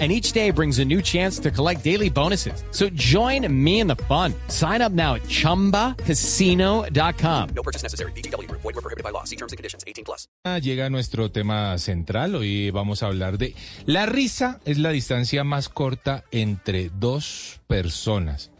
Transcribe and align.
And 0.00 0.10
each 0.10 0.32
day 0.32 0.50
brings 0.50 0.80
a 0.80 0.84
new 0.84 1.00
chance 1.00 1.38
to 1.38 1.52
collect 1.52 1.84
daily 1.84 2.10
bonuses. 2.10 2.64
So 2.72 2.88
join 2.96 3.46
me 3.48 3.78
in 3.78 3.86
the 3.86 3.94
fun. 4.08 4.34
Sign 4.48 4.82
up 4.82 4.90
now 4.90 5.14
at 5.14 5.22
chumbacasino.com. 5.28 7.48
No 7.54 7.62
purchase 7.62 7.84
necessary. 7.84 8.10
BGW. 8.16 8.48
Void 8.50 8.64
were 8.64 8.72
prohibited 8.82 9.04
by 9.04 9.10
law. 9.10 9.22
See 9.22 9.36
terms 9.36 9.52
and 9.52 9.56
conditions. 9.56 9.84
18 9.86 10.04
plus. 10.04 10.26
Ah, 10.44 10.58
Llega 10.58 10.90
nuestro 10.90 11.30
tema 11.30 11.78
central. 11.78 12.34
Hoy 12.34 12.72
vamos 12.72 13.04
a 13.04 13.06
hablar 13.06 13.38
de 13.38 13.54
la 13.86 14.06
risa 14.06 14.58
es 14.64 14.78
la 14.78 14.90
distancia 14.90 15.44
más 15.44 15.68
corta 15.68 16.24
entre 16.32 16.90
dos 16.98 17.60
personas. 17.68 18.50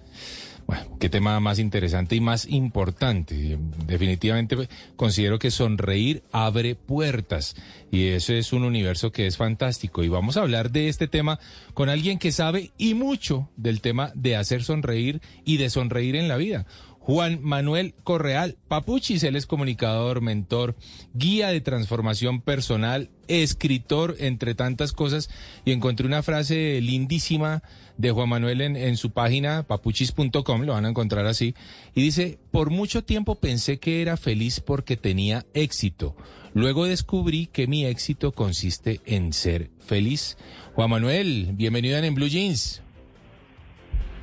Bueno, 0.67 0.97
qué 0.99 1.11
tema 1.11 1.39
más 1.41 1.59
interesante 1.59 2.17
y 2.17 2.21
más 2.21 2.47
importante. 2.47 3.59
Definitivamente 3.87 4.69
considero 4.97 5.39
que 5.39 5.51
sonreír 5.51 6.23
abre 6.33 6.75
puertas 6.75 7.55
y 7.91 8.09
eso 8.09 8.33
es 8.33 8.53
un 8.53 8.65
universo 8.65 9.13
que 9.13 9.27
es 9.27 9.37
fantástico. 9.37 10.03
Y 10.03 10.09
vamos 10.09 10.37
a 10.37 10.41
hablar 10.41 10.71
de 10.71 10.89
este 10.89 11.07
tema 11.07 11.39
con 11.75 11.89
alguien 11.89 12.19
que 12.19 12.33
sabe 12.33 12.73
y 12.79 12.95
mucho 12.95 13.51
del 13.57 13.81
tema 13.83 14.11
de 14.15 14.37
hacer 14.37 14.65
sonreír 14.65 15.21
y 15.45 15.59
de 15.59 15.69
sonreír 15.69 16.17
en 16.17 16.29
la 16.29 16.37
vida. 16.37 16.67
Juan 17.07 17.41
Manuel 17.43 17.93
Correal 18.03 18.57
Papuchis, 18.67 19.23
él 19.25 19.37
es 19.37 19.45
comunicador, 19.45 20.23
mentor, 20.23 20.75
guía 21.13 21.49
de 21.49 21.61
transformación 21.61 22.41
personal, 22.41 23.11
escritor, 23.29 24.17
entre 24.21 24.55
tantas 24.55 24.93
cosas, 24.93 25.29
y 25.67 25.73
encontré 25.73 26.07
una 26.07 26.23
frase 26.23 26.81
lindísima 26.81 27.63
de 27.99 28.11
Juan 28.11 28.31
Manuel 28.31 28.63
en, 28.63 28.97
su 28.97 29.11
página 29.11 29.65
papuchis.com, 29.65 30.63
lo 30.63 30.73
van 30.73 30.87
a 30.87 30.89
encontrar 30.89 31.27
así, 31.27 31.55
y 31.95 32.01
dice, 32.01 32.39
por 32.51 32.71
mucho 32.71 33.05
tiempo 33.05 33.35
pensé 33.35 33.79
que 33.79 34.01
era 34.01 34.17
feliz 34.17 34.61
porque 34.61 34.97
tenía 34.97 35.45
éxito. 35.53 36.17
Luego 36.55 36.87
descubrí 36.87 37.49
que 37.49 37.67
mi 37.67 37.85
éxito 37.85 38.33
consiste 38.33 39.03
en 39.05 39.35
ser 39.35 39.71
feliz. 39.79 40.39
Juan 40.75 40.89
Manuel, 40.89 41.51
bienvenido 41.53 41.99
en 41.99 42.15
Blue 42.15 42.29
Jeans. 42.29 42.84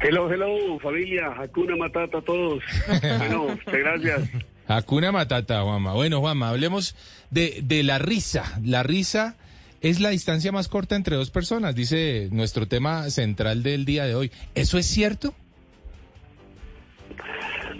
Hello, 0.03 0.31
hello, 0.31 0.79
familia, 0.79 1.27
Hakuna 1.37 1.75
Matata 1.75 2.17
a 2.17 2.21
todos. 2.21 2.63
bueno, 3.19 3.49
muchas 3.49 3.73
gracias. 3.73 4.29
Hakuna 4.67 5.11
Matata, 5.11 5.61
Juanma. 5.61 5.93
Bueno, 5.93 6.21
Juanma, 6.21 6.49
hablemos 6.49 6.95
de, 7.29 7.59
de 7.63 7.83
la 7.83 7.99
risa. 7.99 8.59
La 8.63 8.81
risa 8.81 9.37
es 9.81 9.99
la 9.99 10.09
distancia 10.09 10.51
más 10.51 10.69
corta 10.69 10.95
entre 10.95 11.15
dos 11.15 11.29
personas, 11.29 11.75
dice 11.75 12.29
nuestro 12.31 12.67
tema 12.67 13.11
central 13.11 13.61
del 13.61 13.85
día 13.85 14.05
de 14.05 14.15
hoy. 14.15 14.31
¿Eso 14.55 14.79
es 14.79 14.87
cierto? 14.87 15.35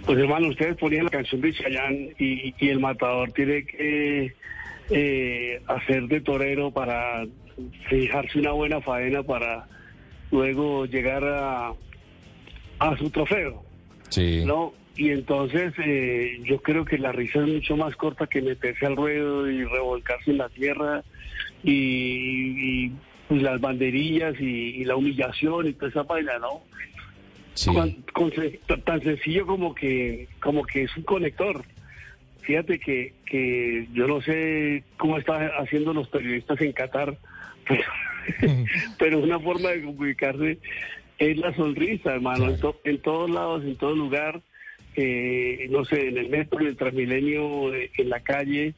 Pues 0.06 0.18
hermano, 0.18 0.48
ustedes 0.48 0.76
ponían 0.76 1.04
la 1.04 1.10
canción 1.10 1.40
de 1.40 1.52
Chayanne 1.52 2.14
y, 2.20 2.54
y 2.56 2.68
el 2.68 2.78
matador 2.78 3.32
tiene 3.32 3.64
que 3.64 4.32
eh, 4.90 5.62
hacer 5.66 6.06
de 6.06 6.20
torero 6.20 6.70
para 6.70 7.26
fijarse 7.88 8.38
una 8.38 8.52
buena 8.52 8.80
faena 8.80 9.24
para 9.24 9.66
luego 10.30 10.86
llegar 10.86 11.24
a, 11.24 11.72
a 12.90 12.96
su 12.98 13.10
trofeo. 13.10 13.62
Sí. 14.08 14.42
¿no? 14.44 14.72
Y 14.96 15.08
entonces 15.10 15.72
eh, 15.84 16.38
yo 16.44 16.60
creo 16.60 16.84
que 16.84 16.98
la 16.98 17.12
risa 17.12 17.40
es 17.40 17.48
mucho 17.52 17.76
más 17.76 17.96
corta 17.96 18.26
que 18.26 18.42
meterse 18.42 18.84
al 18.86 18.96
ruedo 18.96 19.50
y 19.50 19.64
revolcarse 19.64 20.30
en 20.32 20.38
la 20.38 20.48
tierra 20.50 21.02
y, 21.64 21.72
y, 22.86 22.92
pues, 23.28 23.40
las 23.42 23.60
banderillas 23.60 24.34
y, 24.40 24.44
y 24.44 24.84
la 24.84 24.96
humillación 24.96 25.66
y 25.68 25.72
toda 25.72 25.88
esa 25.88 26.02
vaina, 26.02 26.38
¿no? 26.38 26.60
Sí. 27.54 27.70
Con- 27.72 27.92
con- 28.12 28.82
tan 28.84 29.02
sencillo 29.02 29.46
como 29.46 29.74
que 29.74 30.28
como 30.40 30.62
que 30.64 30.82
es 30.84 30.96
un 30.96 31.02
conector. 31.04 31.64
Fíjate 32.40 32.78
que, 32.80 33.14
que 33.26 33.86
yo 33.92 34.06
no 34.08 34.20
sé 34.22 34.82
cómo 34.96 35.16
están 35.18 35.50
haciendo 35.58 35.92
los 35.94 36.08
periodistas 36.08 36.60
en 36.60 36.72
Qatar, 36.72 37.16
pero, 37.68 37.82
pero 38.98 39.18
una 39.20 39.38
forma 39.38 39.70
de 39.70 39.82
comunicarse 39.84 40.58
es 41.30 41.36
la 41.38 41.54
sonrisa, 41.54 42.14
hermano, 42.14 42.48
en, 42.50 42.58
to- 42.60 42.80
en 42.84 42.98
todos 42.98 43.30
lados, 43.30 43.62
en 43.64 43.76
todo 43.76 43.94
lugar, 43.94 44.40
eh, 44.96 45.66
no 45.70 45.84
sé, 45.84 46.08
en 46.08 46.18
el 46.18 46.28
metro, 46.28 46.60
en 46.60 46.66
el 46.68 46.76
Transmilenio, 46.76 47.72
eh, 47.74 47.90
en 47.96 48.08
la 48.08 48.20
calle. 48.20 48.74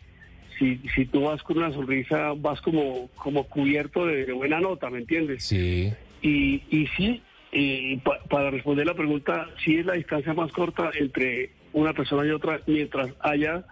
Si, 0.58 0.78
si 0.94 1.06
tú 1.06 1.22
vas 1.22 1.42
con 1.42 1.58
una 1.58 1.72
sonrisa, 1.72 2.32
vas 2.36 2.60
como, 2.60 3.08
como 3.16 3.44
cubierto 3.44 4.06
de, 4.06 4.24
de 4.26 4.32
buena 4.32 4.60
nota, 4.60 4.88
¿me 4.90 4.98
entiendes? 4.98 5.42
Sí. 5.44 5.92
Y, 6.22 6.62
y 6.70 6.86
sí, 6.96 7.22
y 7.50 7.96
pa- 7.96 8.20
para 8.30 8.50
responder 8.50 8.86
la 8.86 8.94
pregunta, 8.94 9.48
sí 9.64 9.78
es 9.78 9.86
la 9.86 9.94
distancia 9.94 10.32
más 10.34 10.52
corta 10.52 10.90
entre 10.98 11.50
una 11.72 11.92
persona 11.92 12.24
y 12.26 12.30
otra 12.30 12.60
mientras 12.66 13.10
haya 13.20 13.64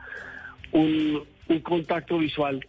un, 0.73 1.23
un 1.49 1.61
contacto 1.61 2.19
visual 2.19 2.65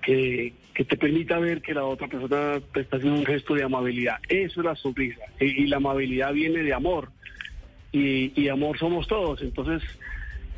que, 0.00 0.52
que 0.74 0.84
te 0.84 0.96
permita 0.96 1.38
ver 1.38 1.62
que 1.62 1.74
la 1.74 1.84
otra 1.84 2.08
persona 2.08 2.60
te 2.72 2.80
está 2.80 2.96
haciendo 2.96 3.18
un 3.18 3.26
gesto 3.26 3.54
de 3.54 3.62
amabilidad. 3.62 4.18
Eso 4.28 4.60
es 4.60 4.66
la 4.66 4.76
sonrisa. 4.76 5.22
Y, 5.40 5.66
la 5.66 5.76
amabilidad 5.76 6.32
viene 6.32 6.62
de 6.62 6.72
amor. 6.72 7.10
Y, 7.92 8.32
y 8.40 8.48
amor 8.48 8.78
somos 8.78 9.06
todos. 9.08 9.42
Entonces, 9.42 9.82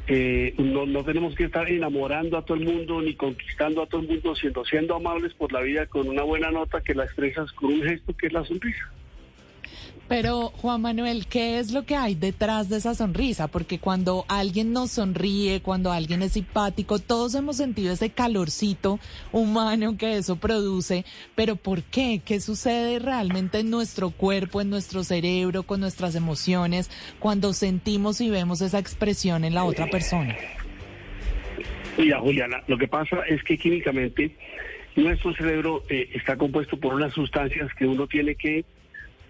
eh, 0.08 0.54
no, 0.58 0.84
no 0.84 1.04
tenemos 1.04 1.34
que 1.34 1.44
estar 1.44 1.68
enamorando 1.70 2.36
a 2.36 2.44
todo 2.44 2.56
el 2.56 2.64
mundo 2.64 3.00
ni 3.00 3.14
conquistando 3.14 3.82
a 3.82 3.86
todo 3.86 4.00
el 4.00 4.08
mundo, 4.08 4.34
sino 4.34 4.64
siendo 4.64 4.96
amables 4.96 5.32
por 5.34 5.52
la 5.52 5.60
vida 5.60 5.86
con 5.86 6.08
una 6.08 6.22
buena 6.22 6.50
nota 6.50 6.80
que 6.80 6.94
la 6.94 7.04
expresas 7.04 7.52
con 7.52 7.72
un 7.72 7.82
gesto 7.82 8.16
que 8.16 8.26
es 8.26 8.32
la 8.32 8.44
sonrisa. 8.44 8.90
Pero 10.12 10.50
Juan 10.50 10.82
Manuel, 10.82 11.26
¿qué 11.26 11.58
es 11.58 11.72
lo 11.72 11.86
que 11.86 11.96
hay 11.96 12.14
detrás 12.14 12.68
de 12.68 12.76
esa 12.76 12.94
sonrisa? 12.94 13.48
Porque 13.48 13.78
cuando 13.78 14.26
alguien 14.28 14.74
nos 14.74 14.90
sonríe, 14.90 15.62
cuando 15.62 15.90
alguien 15.90 16.20
es 16.20 16.32
simpático, 16.32 16.98
todos 16.98 17.34
hemos 17.34 17.56
sentido 17.56 17.94
ese 17.94 18.10
calorcito 18.10 19.00
humano 19.32 19.96
que 19.96 20.18
eso 20.18 20.36
produce. 20.36 21.06
Pero 21.34 21.56
¿por 21.56 21.82
qué? 21.82 22.20
¿Qué 22.22 22.40
sucede 22.40 22.98
realmente 22.98 23.60
en 23.60 23.70
nuestro 23.70 24.10
cuerpo, 24.10 24.60
en 24.60 24.68
nuestro 24.68 25.02
cerebro, 25.02 25.62
con 25.62 25.80
nuestras 25.80 26.14
emociones, 26.14 26.90
cuando 27.18 27.54
sentimos 27.54 28.20
y 28.20 28.28
vemos 28.28 28.60
esa 28.60 28.78
expresión 28.78 29.46
en 29.46 29.54
la 29.54 29.64
otra 29.64 29.86
persona? 29.86 30.36
Mira, 31.96 32.20
Juliana, 32.20 32.62
lo 32.66 32.76
que 32.76 32.86
pasa 32.86 33.20
es 33.26 33.42
que 33.44 33.56
químicamente 33.56 34.36
nuestro 34.94 35.32
cerebro 35.32 35.84
eh, 35.88 36.10
está 36.12 36.36
compuesto 36.36 36.76
por 36.76 36.92
unas 36.92 37.14
sustancias 37.14 37.70
que 37.78 37.86
uno 37.86 38.06
tiene 38.06 38.34
que 38.34 38.66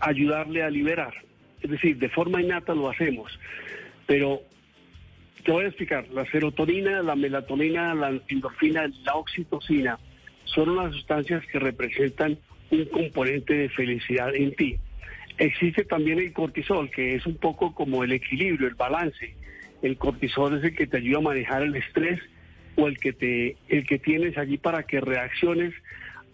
ayudarle 0.03 0.63
a 0.63 0.71
liberar. 0.71 1.15
Es 1.63 1.71
decir, 1.71 1.97
de 1.97 2.09
forma 2.09 2.43
innata 2.43 2.75
lo 2.75 2.91
hacemos. 2.91 3.39
Pero 4.07 4.43
te 5.45 5.53
voy 5.53 5.65
a 5.65 5.69
explicar, 5.69 6.07
la 6.09 6.27
serotonina, 6.27 7.03
la 7.03 7.17
melatonina, 7.17 7.95
la 7.95 8.21
endorfina, 8.29 8.89
la 9.05 9.15
oxitocina, 9.15 9.99
son 10.45 10.71
unas 10.71 10.93
sustancias 10.93 11.45
que 11.51 11.59
representan 11.59 12.39
un 12.71 12.85
componente 12.87 13.55
de 13.55 13.69
felicidad 13.69 14.35
en 14.35 14.55
ti. 14.55 14.77
Existe 15.39 15.85
también 15.85 16.19
el 16.19 16.33
cortisol, 16.33 16.91
que 16.91 17.15
es 17.15 17.27
un 17.27 17.37
poco 17.37 17.75
como 17.75 18.05
el 18.05 18.13
equilibrio, 18.13 18.69
el 18.69 18.75
balance. 18.75 19.35
El 19.83 19.97
cortisol 19.97 20.59
es 20.59 20.65
el 20.65 20.75
que 20.75 20.87
te 20.87 20.99
ayuda 20.99 21.19
a 21.19 21.23
manejar 21.23 21.63
el 21.63 21.75
estrés 21.77 22.21
o 22.77 22.87
el 22.87 22.99
que 22.99 23.13
te 23.13 23.57
el 23.69 23.87
que 23.87 23.99
tienes 23.99 24.39
allí 24.39 24.57
para 24.57 24.85
que 24.85 25.01
reacciones 25.01 25.75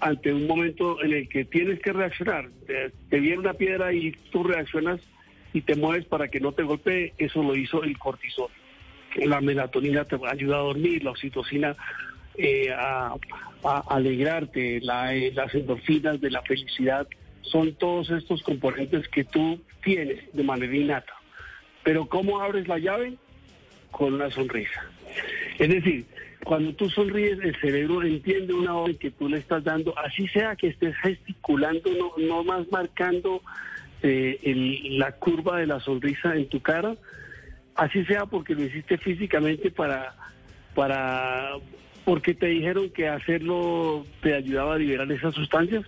ante 0.01 0.33
un 0.33 0.47
momento 0.47 1.03
en 1.03 1.13
el 1.13 1.29
que 1.29 1.45
tienes 1.45 1.81
que 1.81 1.93
reaccionar. 1.93 2.49
Te, 2.67 3.21
viene 3.21 3.39
una 3.39 3.55
piedra 3.55 3.93
y 3.93 4.13
tú 4.31 4.45
reaccionas 4.45 5.01
y 5.53 5.63
te 5.63 5.75
mueves 5.75 6.07
para 6.07 6.29
que 6.29 6.41
no 6.41 6.53
te 6.53 6.63
golpee, 6.63 7.15
eso 7.19 7.43
lo 7.43 7.57
hizo 7.57 7.83
el 7.83 7.99
cortisol. 7.99 8.51
La 9.17 9.41
melatonina 9.41 10.05
te 10.05 10.17
ayuda 10.27 10.57
a 10.57 10.61
dormir, 10.61 11.03
la 11.03 11.11
oxitocina 11.11 11.77
eh, 12.37 12.71
a, 12.71 13.15
a 13.65 13.85
alegrarte, 13.89 14.81
la, 14.83 15.15
eh, 15.15 15.33
las 15.35 15.55
endorfinas 15.55 16.21
de 16.21 16.31
la 16.31 16.43
felicidad, 16.43 17.09
son 17.43 17.75
todos 17.75 18.11
estos 18.11 18.43
componentes 18.43 19.09
que 19.09 19.25
tú 19.25 19.61
tienes 19.83 20.21
de 20.33 20.43
manera 20.45 20.77
innata. 20.77 21.15
Pero 21.83 22.07
¿cómo 22.07 22.41
abres 22.41 22.69
la 22.69 22.79
llave? 22.79 23.15
Con 23.91 24.15
una 24.15 24.31
sonrisa. 24.31 24.85
Es 25.59 25.69
decir, 25.69 26.05
cuando 26.45 26.73
tú 26.75 26.89
sonríes, 26.89 27.39
el 27.41 27.57
cerebro 27.61 28.03
entiende 28.03 28.55
una 28.55 28.75
orden 28.75 28.97
que 28.97 29.11
tú 29.11 29.29
le 29.29 29.39
estás 29.39 29.65
dando, 29.65 29.97
así 29.99 30.29
sea 30.29 30.57
que 30.57 30.69
estés 30.69 30.97
gesticulando, 31.03 31.91
no, 32.17 32.45
más 32.45 32.71
marcando 32.71 33.43
eh, 34.03 34.39
la 34.91 35.13
curva 35.13 35.59
de 35.59 35.67
la 35.67 35.81
sonrisa 35.81 36.37
en 36.37 36.49
tu 36.49 36.61
cara, 36.61 36.95
así 37.75 38.05
sea 38.05 38.27
porque 38.27 38.55
lo 38.55 38.63
hiciste 38.65 38.99
físicamente 38.99 39.71
para, 39.71 40.15
para, 40.75 41.51
porque 42.05 42.35
te 42.35 42.47
dijeron 42.47 42.91
que 42.91 43.09
hacerlo 43.09 44.07
te 44.23 44.35
ayudaba 44.35 44.75
a 44.75 44.79
liberar 44.79 45.11
esas 45.11 45.35
sustancias, 45.35 45.85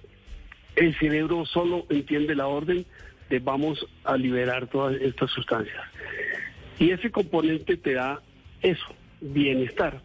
el 0.76 0.99
cerebro 0.99 1.47
solo 1.47 1.87
entiende 1.91 2.35
la 2.35 2.47
orden 2.47 2.85
de 3.29 3.38
vamos 3.38 3.87
a 4.05 4.17
liberar 4.17 4.67
todas 4.67 5.00
estas 5.00 5.31
sustancias. 5.31 5.82
Y 6.79 6.91
ese 6.91 7.11
componente 7.11 7.76
te 7.76 7.94
da 7.94 8.20
eso, 8.62 8.94
bienestar. 9.20 10.00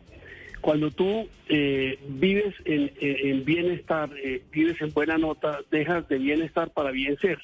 Cuando 0.65 0.89
tú 0.89 1.27
eh, 1.47 2.00
vives 2.07 2.56
en, 2.65 2.91
en- 3.00 3.27
en 3.29 3.45
bienestar, 3.45 4.09
eh, 4.17 4.41
vives 4.51 4.81
en 4.81 4.91
buena 4.94 5.15
nota, 5.15 5.59
dejas 5.69 6.07
de 6.09 6.17
bienestar 6.17 6.71
para 6.73 6.89
bien 6.89 7.15
ser. 7.19 7.38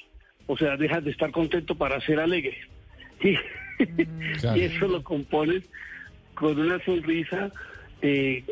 O 0.47 0.57
sea, 0.57 0.75
dejas 0.75 1.03
de 1.05 1.11
estar 1.11 1.29
contento 1.29 1.75
para 1.75 2.01
ser 2.01 2.19
alegre. 2.19 2.57
Y, 3.23 3.37
Claro. 4.39 4.57
y 4.57 4.61
eso 4.61 4.87
lo 4.87 5.03
compones 5.03 5.63
con 6.33 6.59
una 6.59 6.83
sonrisa 6.83 7.51
eh, 8.01 8.43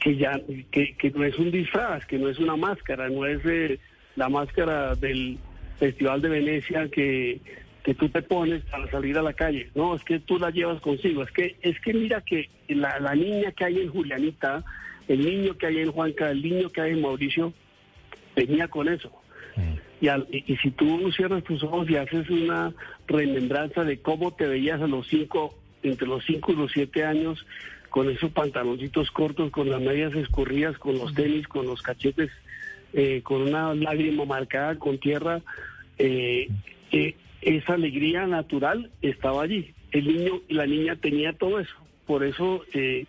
que 0.00 0.16
ya 0.16 0.38
que, 0.70 0.94
que 0.94 1.10
no 1.10 1.24
es 1.24 1.38
un 1.38 1.50
disfraz, 1.50 2.04
que 2.06 2.18
no 2.18 2.28
es 2.28 2.38
una 2.38 2.56
máscara, 2.56 3.08
no 3.08 3.24
es 3.26 3.40
eh, 3.46 3.78
la 4.16 4.28
máscara 4.28 4.94
del 4.94 5.38
Festival 5.78 6.20
de 6.20 6.28
Venecia 6.28 6.88
que, 6.88 7.40
que 7.84 7.94
tú 7.94 8.08
te 8.08 8.22
pones 8.22 8.62
para 8.64 8.88
salir 8.90 9.18
a 9.18 9.22
la 9.22 9.32
calle. 9.32 9.70
No, 9.74 9.94
es 9.94 10.04
que 10.04 10.20
tú 10.20 10.38
la 10.38 10.50
llevas 10.50 10.80
consigo. 10.80 11.22
Es 11.22 11.30
que 11.32 11.56
es 11.62 11.78
que 11.80 11.92
mira 11.94 12.20
que 12.20 12.48
la, 12.68 13.00
la 13.00 13.14
niña 13.14 13.50
que 13.52 13.64
hay 13.64 13.80
en 13.80 13.88
Julianita, 13.90 14.64
el 15.08 15.24
niño 15.24 15.56
que 15.58 15.66
hay 15.66 15.78
en 15.78 15.90
Juanca, 15.92 16.30
el 16.30 16.42
niño 16.42 16.70
que 16.70 16.80
hay 16.80 16.92
en 16.92 17.02
Mauricio, 17.02 17.52
venía 18.36 18.68
con 18.68 18.88
eso. 18.88 19.10
Y, 20.00 20.08
al- 20.08 20.26
y- 20.30 20.44
y 20.52 20.56
si 20.58 20.70
tú 20.70 21.10
cierras 21.12 21.44
tus 21.44 21.62
ojos 21.62 21.88
y 21.90 21.96
haces 21.96 22.28
una 22.30 22.72
remembranza 23.06 23.84
de 23.84 23.98
cómo 24.00 24.32
te 24.32 24.46
veías 24.46 24.80
a 24.80 24.86
los 24.86 25.06
cinco, 25.08 25.54
entre 25.82 26.06
los 26.08 26.24
cinco 26.24 26.52
y 26.52 26.56
los 26.56 26.72
siete 26.72 27.04
años, 27.04 27.44
con 27.90 28.08
esos 28.08 28.30
pantaloncitos 28.32 29.10
cortos, 29.10 29.50
con 29.50 29.68
las 29.68 29.80
medias 29.80 30.14
escurridas, 30.14 30.78
con 30.78 30.96
los 30.98 31.12
tenis, 31.14 31.46
con 31.46 31.66
los 31.66 31.82
cachetes, 31.82 32.30
eh, 32.94 33.20
con 33.22 33.42
una 33.42 33.74
lágrima 33.74 34.24
marcada 34.24 34.78
con 34.78 34.98
tierra, 34.98 35.42
eh, 35.98 36.48
eh, 36.90 37.14
esa 37.42 37.74
alegría 37.74 38.26
natural 38.26 38.90
estaba 39.02 39.42
allí. 39.42 39.74
El 39.90 40.06
niño 40.06 40.40
y 40.48 40.54
la 40.54 40.66
niña 40.66 40.96
tenía 40.96 41.32
todo 41.32 41.58
eso. 41.60 41.74
Por 42.06 42.24
eso, 42.24 42.62
eh, 42.72 43.06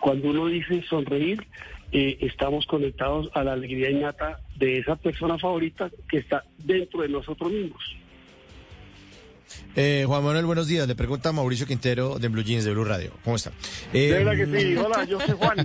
cuando 0.00 0.28
uno 0.30 0.46
dice 0.46 0.82
sonreír, 0.88 1.46
eh, 1.92 2.18
estamos 2.20 2.66
conectados 2.66 3.30
a 3.34 3.42
la 3.42 3.54
alegría 3.54 3.90
innata 3.90 4.40
de 4.56 4.78
esa 4.78 4.96
persona 4.96 5.38
favorita 5.38 5.90
que 6.08 6.18
está 6.18 6.44
dentro 6.58 7.00
de 7.02 7.08
nosotros 7.08 7.50
mismos. 7.50 7.82
Eh, 9.74 10.04
Juan 10.06 10.22
Manuel, 10.24 10.44
buenos 10.44 10.66
días. 10.66 10.86
Le 10.86 10.94
pregunta 10.94 11.32
Mauricio 11.32 11.66
Quintero 11.66 12.18
de 12.18 12.28
Blue 12.28 12.42
Jeans 12.42 12.64
de 12.64 12.72
Blue 12.72 12.84
Radio. 12.84 13.12
¿Cómo 13.24 13.36
está? 13.36 13.52
Eh, 13.92 14.08
De 14.12 14.24
verdad 14.24 14.36
que 14.36 14.60
sí. 14.60 14.76
Hola, 14.76 15.04
yo 15.04 15.20
soy 15.20 15.34
Juan. 15.34 15.56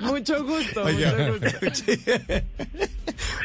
Mucho 0.00 0.44
gusto, 0.44 0.82
Oiga, 0.84 1.12
mucho 1.12 1.32
gusto. 1.60 1.92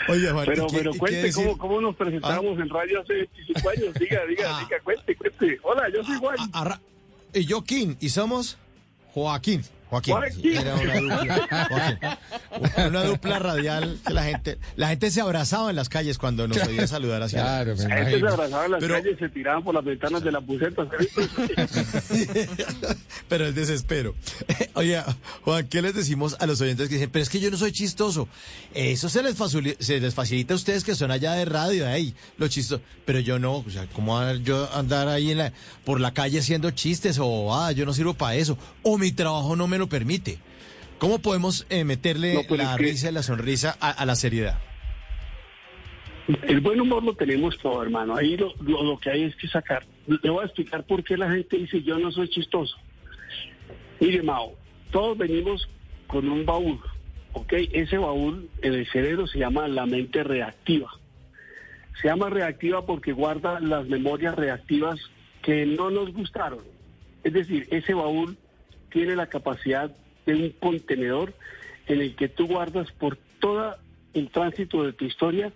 Oiga, 0.08 0.34
Juan, 0.34 0.46
Pero, 0.46 0.64
¿y 0.66 0.68
qué- 0.70 0.78
pero 0.78 0.94
cuente 0.96 1.32
cómo, 1.34 1.58
cómo 1.58 1.82
nos 1.82 1.96
presentamos 1.96 2.60
en 2.60 2.70
radio 2.70 3.02
hace 3.02 3.14
25 3.14 3.70
años. 3.70 3.94
Diga, 4.00 4.26
diga, 4.28 4.44
Ah. 4.58 4.60
diga, 4.68 4.80
cuente, 4.84 5.16
cuente. 5.16 5.60
Hola, 5.64 5.84
yo 5.94 6.04
soy 6.04 6.18
Juan. 6.18 6.36
A- 6.54 6.62
arra- 6.62 6.82
y 7.34 7.46
yo, 7.46 7.64
King, 7.64 7.96
y 8.00 8.10
somos 8.10 8.58
Joaquín. 9.14 9.62
Joaquín. 9.90 10.14
Joaquín. 10.16 10.58
Era 10.58 10.76
una 10.76 11.00
dupla, 11.22 11.68
Joaquín. 11.70 12.88
Una 12.90 13.04
dupla 13.04 13.40
radial 13.40 14.00
que 14.06 14.14
la 14.14 14.24
gente, 14.24 14.58
la 14.76 14.88
gente 14.90 15.12
se 15.12 15.22
abrazaba 15.22 15.70
en 15.70 15.76
las 15.76 15.90
calles 15.90 16.18
cuando 16.18 16.48
nos 16.48 16.58
oía 16.68 16.88
saludar 16.88 17.22
hacia 17.24 17.42
Claro, 17.42 17.76
La 17.76 17.96
gente 18.06 18.20
se 18.20 18.28
abrazaba 18.28 18.66
en 18.66 18.72
las 18.72 18.80
Pero- 18.80 18.96
calles, 18.96 19.18
se 19.20 19.30
tiraban 19.30 19.64
por 19.64 19.76
las 19.76 19.84
ventanas 19.86 20.24
de 20.24 20.32
las 20.32 20.46
bucetas. 20.46 20.88
Pero 23.28 23.48
el 23.48 23.56
desespero. 23.56 24.16
Oye, 24.74 25.02
Juan, 25.44 25.68
¿qué 25.68 25.82
les 25.82 25.96
decimos 25.96 26.36
a 26.40 26.46
los 26.46 26.62
oyentes 26.62 26.88
que 26.90 26.96
dicen, 26.96 27.10
pero 27.10 27.24
es 27.24 27.30
que 27.30 27.40
yo 27.40 27.50
no 27.52 27.58
soy 27.58 27.72
chistoso? 27.72 28.28
Eso 28.74 29.10
se 29.10 29.24
les, 29.24 29.38
facili- 29.38 29.76
se 29.80 30.00
les 30.00 30.14
facilita 30.14 30.54
a 30.54 30.58
ustedes 30.58 30.84
que 30.84 30.96
son 30.96 31.12
allá 31.12 31.34
de 31.34 31.46
radio, 31.46 31.88
ahí, 31.88 32.14
lo 32.38 32.48
chistoso. 32.48 32.82
Pero 33.06 33.20
yo 33.20 33.40
no, 33.40 33.58
o 33.58 33.70
sea, 33.70 33.88
¿cómo 33.94 34.32
yo 34.36 34.70
andar 34.74 35.08
ahí 35.08 35.32
en 35.32 35.40
la, 35.40 35.54
por 35.84 36.00
la 36.00 36.14
calle 36.14 36.40
haciendo 36.40 36.72
chistes? 36.72 37.18
O, 37.22 37.56
ah, 37.56 37.72
yo 37.72 37.86
no 37.86 37.94
sirvo 37.94 38.14
para 38.14 38.36
eso. 38.36 38.58
O 38.84 38.98
mi 38.98 39.12
trabajo 39.12 39.56
no 39.56 39.68
me 39.68 39.75
lo 39.78 39.88
permite. 39.88 40.40
¿Cómo 40.98 41.20
podemos 41.20 41.66
eh, 41.70 41.84
meterle 41.84 42.34
No, 42.36 42.42
pero 42.48 42.64
la 42.64 42.78
risa 42.78 43.10
y 43.10 43.14
la 43.14 43.24
sonrisa 43.24 43.78
a, 43.80 43.92
a 43.92 44.06
la 44.06 44.16
seriedad? 44.16 44.58
El 46.48 46.62
buen 46.62 46.82
humor 46.82 47.04
lo 47.04 47.14
tenemos 47.14 47.58
todo, 47.60 47.84
hermano. 47.84 48.16
Ahí 48.16 48.36
lo, 48.38 48.54
lo, 48.62 48.84
lo 48.84 48.98
que 48.98 49.12
hay 49.12 49.24
es 49.24 49.36
que 49.36 49.48
sacar. 49.48 49.86
Le 50.08 50.30
voy 50.30 50.42
a 50.42 50.46
explicar 50.46 50.84
por 50.86 51.04
qué 51.04 51.18
la 51.18 51.30
gente 51.30 51.58
dice 51.58 51.84
yo 51.84 52.00
no 52.00 52.12
soy 52.12 52.30
chistoso. 52.30 52.76
Mire, 54.00 54.24
Mao, 54.24 54.56
todos 54.92 55.18
venimos 55.18 55.68
con 56.08 56.28
un 56.30 56.46
baúl, 56.46 56.80
¿ok? 57.34 57.54
Ese 57.72 57.98
baúl 57.98 58.50
en 58.62 58.74
el 58.74 58.88
cerebro 58.92 59.28
se 59.28 59.40
llama 59.40 59.68
la 59.68 59.86
mente 59.86 60.24
reactiva. 60.24 60.90
Se 62.02 62.08
llama 62.08 62.30
reactiva 62.30 62.86
porque 62.86 63.12
guarda 63.12 63.60
las 63.60 63.88
memorias 63.88 64.36
reactivas 64.36 65.00
que 65.42 65.66
no 65.66 65.90
nos 65.90 66.12
gustaron. 66.14 66.60
Es 67.24 67.34
decir, 67.34 67.68
ese 67.72 67.94
baúl 67.94 68.38
tiene 68.96 69.18
la 69.18 69.28
capacidad 69.28 69.92
de 70.26 70.36
un 70.36 70.50
contenedor 70.52 71.34
en 71.88 72.00
el 72.00 72.16
que 72.16 72.30
tú 72.30 72.48
guardas 72.48 72.90
por 72.94 73.18
todo 73.42 73.76
el 74.14 74.30
tránsito 74.30 74.84
de 74.84 74.94
tu 74.94 75.04
historia 75.04 75.52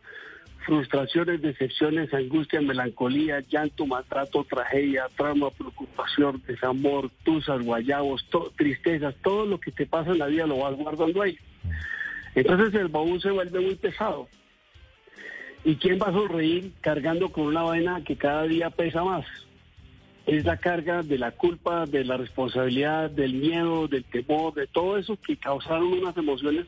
frustraciones, 0.65 1.41
decepciones, 1.41 2.13
angustia, 2.13 2.59
melancolía, 2.59 3.39
llanto, 3.49 3.85
maltrato, 3.85 4.43
tragedia, 4.43 5.07
trauma, 5.15 5.51
preocupación, 5.51 6.43
desamor, 6.45 7.09
tusas, 7.23 7.63
guayabos, 7.63 8.27
tristezas, 8.57 9.15
todo 9.23 9.45
lo 9.45 9.57
que 9.57 9.71
te 9.71 9.85
pasa 9.85 10.11
en 10.11 10.19
la 10.19 10.27
vida 10.27 10.45
lo 10.45 10.57
vas 10.57 10.75
guardando 10.75 11.21
ahí. 11.21 11.37
Entonces 12.35 12.73
el 12.73 12.89
baúl 12.89 13.21
se 13.21 13.31
vuelve 13.31 13.61
muy 13.61 13.75
pesado. 13.75 14.27
¿Y 15.63 15.77
quién 15.77 15.97
va 15.97 16.07
a 16.07 16.13
sonreír 16.13 16.73
cargando 16.81 17.31
con 17.31 17.45
una 17.45 17.61
vaina 17.61 18.03
que 18.03 18.17
cada 18.17 18.43
día 18.43 18.69
pesa 18.69 19.01
más? 19.01 19.25
Es 20.29 20.45
la 20.45 20.57
carga 20.57 21.01
de 21.01 21.17
la 21.17 21.31
culpa, 21.31 21.85
de 21.85 22.05
la 22.05 22.15
responsabilidad, 22.17 23.09
del 23.09 23.33
miedo, 23.33 23.87
del 23.87 24.03
temor, 24.03 24.53
de 24.53 24.67
todo 24.67 24.97
eso 24.97 25.17
que 25.19 25.37
causaron 25.37 25.91
unas 25.91 26.15
emociones 26.17 26.67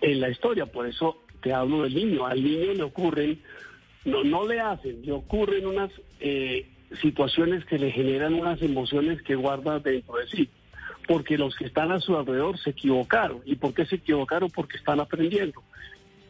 en 0.00 0.20
la 0.20 0.30
historia. 0.30 0.64
Por 0.64 0.86
eso 0.86 1.22
te 1.42 1.52
hablo 1.52 1.82
del 1.82 1.94
niño. 1.94 2.26
Al 2.26 2.42
niño 2.42 2.72
le 2.72 2.82
ocurren, 2.82 3.42
no, 4.06 4.24
no 4.24 4.46
le 4.46 4.60
hacen, 4.60 5.02
le 5.04 5.12
ocurren 5.12 5.66
unas 5.66 5.90
eh, 6.20 6.68
situaciones 7.02 7.66
que 7.66 7.78
le 7.78 7.90
generan 7.90 8.34
unas 8.34 8.62
emociones 8.62 9.20
que 9.22 9.34
guarda 9.34 9.78
dentro 9.78 10.16
de 10.16 10.26
sí. 10.28 10.48
Porque 11.06 11.36
los 11.36 11.56
que 11.56 11.66
están 11.66 11.92
a 11.92 12.00
su 12.00 12.16
alrededor 12.16 12.58
se 12.58 12.70
equivocaron. 12.70 13.42
¿Y 13.44 13.56
por 13.56 13.74
qué 13.74 13.84
se 13.84 13.96
equivocaron? 13.96 14.50
Porque 14.50 14.78
están 14.78 15.00
aprendiendo. 15.00 15.62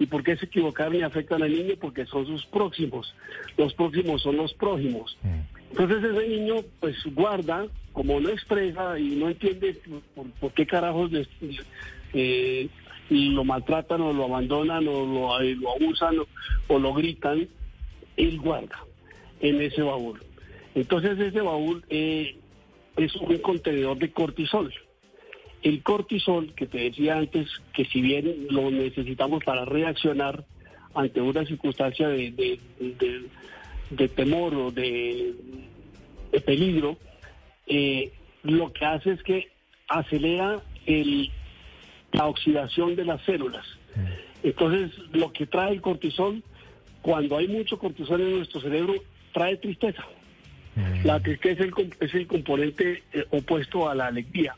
¿Y 0.00 0.06
por 0.06 0.24
qué 0.24 0.36
se 0.36 0.46
equivocaron 0.46 0.96
y 0.96 1.02
afectan 1.02 1.42
al 1.42 1.52
niño? 1.52 1.74
Porque 1.78 2.06
son 2.06 2.26
sus 2.26 2.46
próximos. 2.46 3.14
Los 3.58 3.74
próximos 3.74 4.22
son 4.22 4.36
los 4.36 4.54
prójimos. 4.54 5.16
Entonces 5.70 6.04
ese 6.04 6.28
niño 6.28 6.56
pues 6.80 6.96
guarda, 7.14 7.66
como 7.92 8.20
no 8.20 8.28
expresa 8.28 8.98
y 8.98 9.16
no 9.16 9.28
entiende 9.28 9.80
por, 10.40 10.52
qué 10.52 10.66
carajos 10.66 11.10
eh, 12.12 12.68
lo 13.10 13.44
maltratan 13.44 14.00
o 14.00 14.12
lo 14.12 14.24
abandonan 14.24 14.86
o 14.88 15.06
lo, 15.06 15.40
eh, 15.40 15.54
lo 15.56 15.74
abusan 15.74 16.16
o, 16.68 16.78
lo 16.78 16.94
gritan, 16.94 17.48
él 18.16 18.38
guarda 18.40 18.84
en 19.40 19.60
ese 19.60 19.82
baúl. 19.82 20.20
Entonces 20.74 21.18
ese 21.18 21.40
baúl 21.40 21.84
eh, 21.88 22.36
es 22.96 23.14
un 23.16 23.38
contenedor 23.38 23.98
de 23.98 24.12
cortisol. 24.12 24.72
El 25.62 25.82
cortisol, 25.82 26.54
que 26.54 26.66
te 26.66 26.78
decía 26.78 27.18
antes, 27.18 27.48
que 27.74 27.84
si 27.84 28.00
bien 28.00 28.46
lo 28.50 28.70
necesitamos 28.70 29.44
para 29.44 29.64
reaccionar 29.64 30.44
ante 30.94 31.20
una 31.20 31.44
circunstancia 31.44 32.08
de- 32.08 32.58
de 33.90 34.08
temor 34.08 34.54
o 34.54 34.70
de, 34.70 35.34
de 36.32 36.40
peligro, 36.40 36.96
eh, 37.66 38.12
lo 38.42 38.72
que 38.72 38.84
hace 38.84 39.12
es 39.12 39.22
que 39.22 39.48
acelera 39.88 40.60
el, 40.86 41.30
la 42.12 42.26
oxidación 42.26 42.96
de 42.96 43.04
las 43.04 43.22
células. 43.24 43.66
Entonces, 44.42 44.90
lo 45.12 45.32
que 45.32 45.46
trae 45.46 45.72
el 45.72 45.80
cortisol, 45.80 46.42
cuando 47.02 47.36
hay 47.36 47.48
mucho 47.48 47.78
cortisol 47.78 48.20
en 48.20 48.36
nuestro 48.38 48.60
cerebro, 48.60 48.94
trae 49.32 49.56
tristeza. 49.56 50.04
La 51.04 51.20
tristeza 51.20 51.60
es 51.60 51.66
el, 51.66 51.70
com- 51.72 51.90
es 52.00 52.14
el 52.14 52.26
componente 52.26 53.02
eh, 53.12 53.24
opuesto 53.30 53.88
a 53.88 53.94
la 53.94 54.06
alegría. 54.06 54.54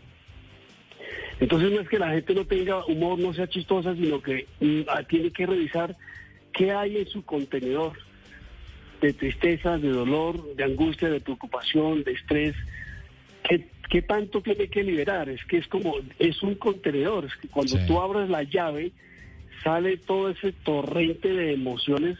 Entonces 1.40 1.72
no 1.72 1.80
es 1.80 1.88
que 1.88 1.98
la 1.98 2.10
gente 2.10 2.34
no 2.34 2.44
tenga 2.44 2.84
humor, 2.86 3.18
no 3.18 3.32
sea 3.34 3.48
chistosa, 3.48 3.94
sino 3.96 4.20
que 4.22 4.46
mm, 4.60 4.82
ah, 4.88 5.02
tiene 5.02 5.30
que 5.32 5.46
revisar 5.46 5.96
qué 6.52 6.70
hay 6.70 6.98
en 6.98 7.06
su 7.08 7.24
contenedor 7.24 7.94
de 9.02 9.12
tristeza, 9.12 9.76
de 9.78 9.88
dolor, 9.88 10.54
de 10.54 10.64
angustia, 10.64 11.10
de 11.10 11.20
preocupación, 11.20 12.04
de 12.04 12.12
estrés. 12.12 12.54
¿Qué, 13.42 13.66
qué 13.90 14.00
tanto 14.00 14.40
tiene 14.40 14.68
que 14.68 14.84
liberar? 14.84 15.28
Es 15.28 15.44
que 15.44 15.58
es 15.58 15.66
como, 15.66 15.96
es 16.18 16.42
un 16.42 16.54
contenedor, 16.54 17.24
es 17.26 17.34
que 17.36 17.48
cuando 17.48 17.76
Sí. 17.76 17.84
tú 17.86 18.00
abres 18.00 18.30
la 18.30 18.44
llave, 18.44 18.92
sale 19.64 19.96
todo 19.96 20.30
ese 20.30 20.52
torrente 20.52 21.28
de 21.34 21.52
emociones 21.52 22.16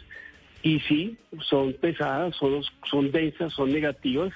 y 0.63 0.81
sí, 0.81 1.17
son 1.49 1.73
pesadas, 1.75 2.35
son, 2.37 2.63
son 2.91 3.11
densas, 3.13 3.53
son 3.55 3.73
negativas. 3.73 4.33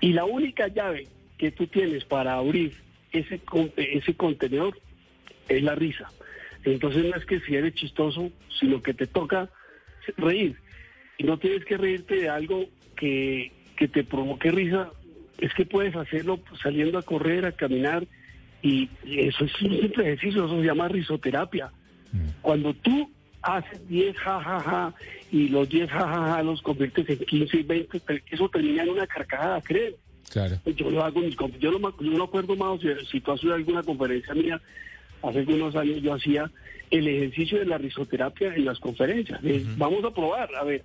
Y 0.00 0.12
la 0.12 0.26
única 0.26 0.68
llave 0.68 1.08
que 1.38 1.50
tú 1.50 1.66
tienes 1.66 2.04
para 2.04 2.34
abrir 2.34 2.74
ese, 3.12 3.40
ese 3.76 4.14
contenedor 4.14 4.78
es 5.48 5.62
la 5.62 5.74
risa. 5.74 6.10
Entonces 6.64 7.04
no 7.06 7.16
es 7.16 7.24
que 7.24 7.40
si 7.40 7.56
eres 7.56 7.74
chistoso, 7.74 8.30
sino 8.60 8.82
que 8.82 8.92
te 8.94 9.06
toca 9.06 9.48
reír. 10.18 10.56
No 11.18 11.38
tienes 11.38 11.64
que 11.64 11.76
reírte 11.76 12.16
de 12.16 12.28
algo 12.28 12.64
que, 12.96 13.52
que 13.76 13.88
te 13.88 14.04
provoque 14.04 14.50
risa 14.50 14.90
es 15.38 15.52
que 15.54 15.66
puedes 15.66 15.94
hacerlo 15.96 16.40
saliendo 16.62 16.98
a 16.98 17.02
correr, 17.02 17.44
a 17.44 17.52
caminar, 17.52 18.06
y 18.62 18.88
eso 19.04 19.44
es 19.44 19.62
un 19.62 19.78
simple 19.80 20.04
ejercicio, 20.04 20.46
eso 20.46 20.60
se 20.60 20.66
llama 20.66 20.88
risoterapia. 20.88 21.70
Cuando 22.40 22.72
tú 22.74 23.10
haces 23.42 23.86
10 23.88 24.16
jajaja 24.16 24.94
y 25.32 25.48
los 25.48 25.68
10 25.68 25.90
jajaja 25.90 26.42
los 26.44 26.62
conviertes 26.62 27.08
en 27.10 27.18
15 27.18 27.56
y 27.58 27.62
20, 27.64 28.00
eso 28.30 28.48
termina 28.48 28.84
en 28.84 28.90
una 28.90 29.06
carcajada, 29.06 29.60
¿creen? 29.60 29.94
Claro. 30.30 30.56
Yo 30.76 30.90
lo 30.90 31.04
hago, 31.04 31.20
mis 31.20 31.36
yo 31.60 31.70
no, 31.72 31.78
me- 31.80 31.94
yo 32.10 32.16
no 32.16 32.24
acuerdo 32.24 32.56
más 32.56 32.80
si, 32.80 32.88
si 33.10 33.20
tú 33.20 33.32
has 33.32 33.42
oído 33.42 33.54
alguna 33.56 33.82
conferencia 33.82 34.32
mía, 34.34 34.60
hace 35.22 35.40
unos 35.40 35.74
años 35.76 36.00
yo 36.00 36.14
hacía 36.14 36.50
el 36.90 37.08
ejercicio 37.08 37.58
de 37.58 37.66
la 37.66 37.76
risoterapia 37.78 38.54
en 38.54 38.64
las 38.64 38.78
conferencias. 38.78 39.40
Vamos 39.76 40.04
a 40.04 40.10
probar, 40.14 40.48
a 40.54 40.64
ver, 40.64 40.84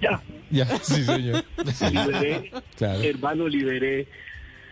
Ya, 0.00 0.20
Ya, 0.50 0.66
sí, 0.82 1.02
señor. 1.04 1.44
liberé, 1.90 2.50
Claro. 2.76 3.02
hermano, 3.02 3.48
liberé 3.48 4.06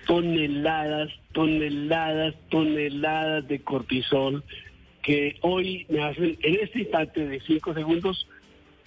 toneladas, 0.07 1.09
toneladas, 1.33 2.35
toneladas 2.51 3.47
de 3.49 3.61
cortisol 3.63 4.43
que 5.03 5.37
hoy 5.43 5.87
me 5.89 6.03
hacen 6.03 6.37
en 6.43 6.55
este 6.63 6.81
instante 6.81 7.27
de 7.27 7.41
cinco 7.41 7.73
segundos, 7.73 8.27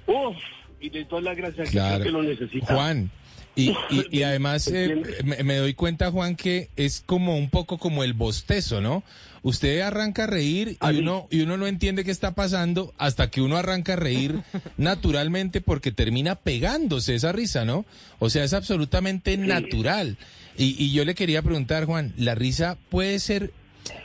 uff, 0.06 0.36
y 0.80 0.90
de 0.90 1.06
toda 1.06 1.22
la 1.22 1.34
gracia 1.34 1.64
que 1.64 1.70
creo 1.72 1.84
Claro. 1.84 2.04
que 2.04 2.12
lo 2.12 2.24
necesita. 2.24 2.74
Juan, 2.76 3.10
y, 3.56 3.70
y, 3.90 4.08
y 4.12 4.24
además 4.24 4.68
eh, 4.68 4.86
¿Entiendes? 4.86 5.24
me, 5.24 5.44
me 5.44 5.58
doy 5.58 5.74
cuenta, 5.74 6.12
Juan, 6.12 6.36
que 6.36 6.70
es 6.76 7.04
como 7.06 7.38
un 7.38 7.50
poco 7.50 7.78
como 7.78 8.04
el 8.04 8.14
bostezo, 8.14 8.82
¿no? 8.82 9.04
Usted 9.44 9.82
arranca 9.82 10.24
a 10.24 10.28
reír 10.28 10.78
y 10.82 10.98
uno, 11.00 11.28
y 11.30 11.42
uno 11.42 11.58
no 11.58 11.68
entiende 11.68 12.06
qué 12.06 12.12
está 12.12 12.34
pasando 12.34 12.94
hasta 12.98 13.30
que 13.30 13.42
uno 13.42 13.58
arranca 13.58 13.94
a 13.94 13.98
reír 13.98 14.42
naturalmente 14.78 15.60
porque 15.60 15.92
termina 15.92 16.36
pegándose 16.36 17.14
esa 17.16 17.34
risa, 17.34 17.66
¿no? 17.66 17.86
O 18.20 18.30
sea, 18.30 18.46
es 18.46 18.54
absolutamente 18.54 19.38
natural. 19.38 20.18
Y, 20.58 20.82
y 20.82 20.92
yo 20.94 21.04
le 21.04 21.14
quería 21.14 21.42
preguntar, 21.42 21.86
Juan, 21.86 22.14
¿la 22.18 22.36
risa 22.36 22.78
puede 22.90 23.20
ser 23.20 23.52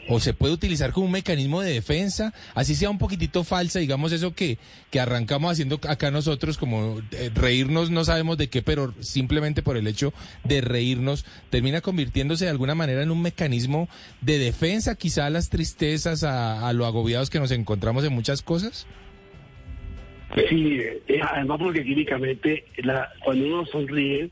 o 0.09 0.21
se 0.21 0.35
puede 0.35 0.55
utilizar 0.55 0.93
como 0.93 1.07
un 1.07 1.13
mecanismo 1.13 1.61
de 1.61 1.73
defensa, 1.73 2.33
así 2.55 2.75
sea 2.75 2.91
un 2.91 2.99
poquitito 2.99 3.45
falsa, 3.45 3.79
digamos 3.79 4.13
eso 4.13 4.35
que, 4.35 4.59
que 4.91 5.01
arrancamos 5.01 5.53
haciendo 5.53 5.81
acá 5.89 6.11
nosotros, 6.11 6.59
como 6.59 7.01
eh, 7.13 7.31
reírnos, 7.35 7.91
no 7.91 8.05
sabemos 8.05 8.39
de 8.39 8.49
qué, 8.49 8.63
pero 8.63 8.95
simplemente 9.01 9.63
por 9.63 9.77
el 9.77 9.87
hecho 9.87 10.13
de 10.45 10.61
reírnos, 10.61 11.25
termina 11.51 11.81
convirtiéndose 11.81 12.45
de 12.45 12.51
alguna 12.51 12.75
manera 12.75 13.03
en 13.03 13.11
un 13.11 13.23
mecanismo 13.23 13.89
de 14.21 14.39
defensa, 14.39 14.95
quizá 14.97 15.27
a 15.27 15.31
las 15.31 15.51
tristezas, 15.51 16.25
a, 16.25 16.67
a 16.67 16.73
lo 16.73 16.87
agobiados 16.87 17.31
que 17.31 17.39
nos 17.39 17.51
encontramos 17.51 18.05
en 18.05 18.13
muchas 18.13 18.43
cosas. 18.43 18.87
Sí, 20.49 20.81
eh, 20.81 21.21
además 21.23 21.59
porque 21.59 21.85
químicamente 21.85 22.65
la, 22.79 23.09
cuando 23.25 23.47
uno 23.47 23.67
sonríe 23.67 24.31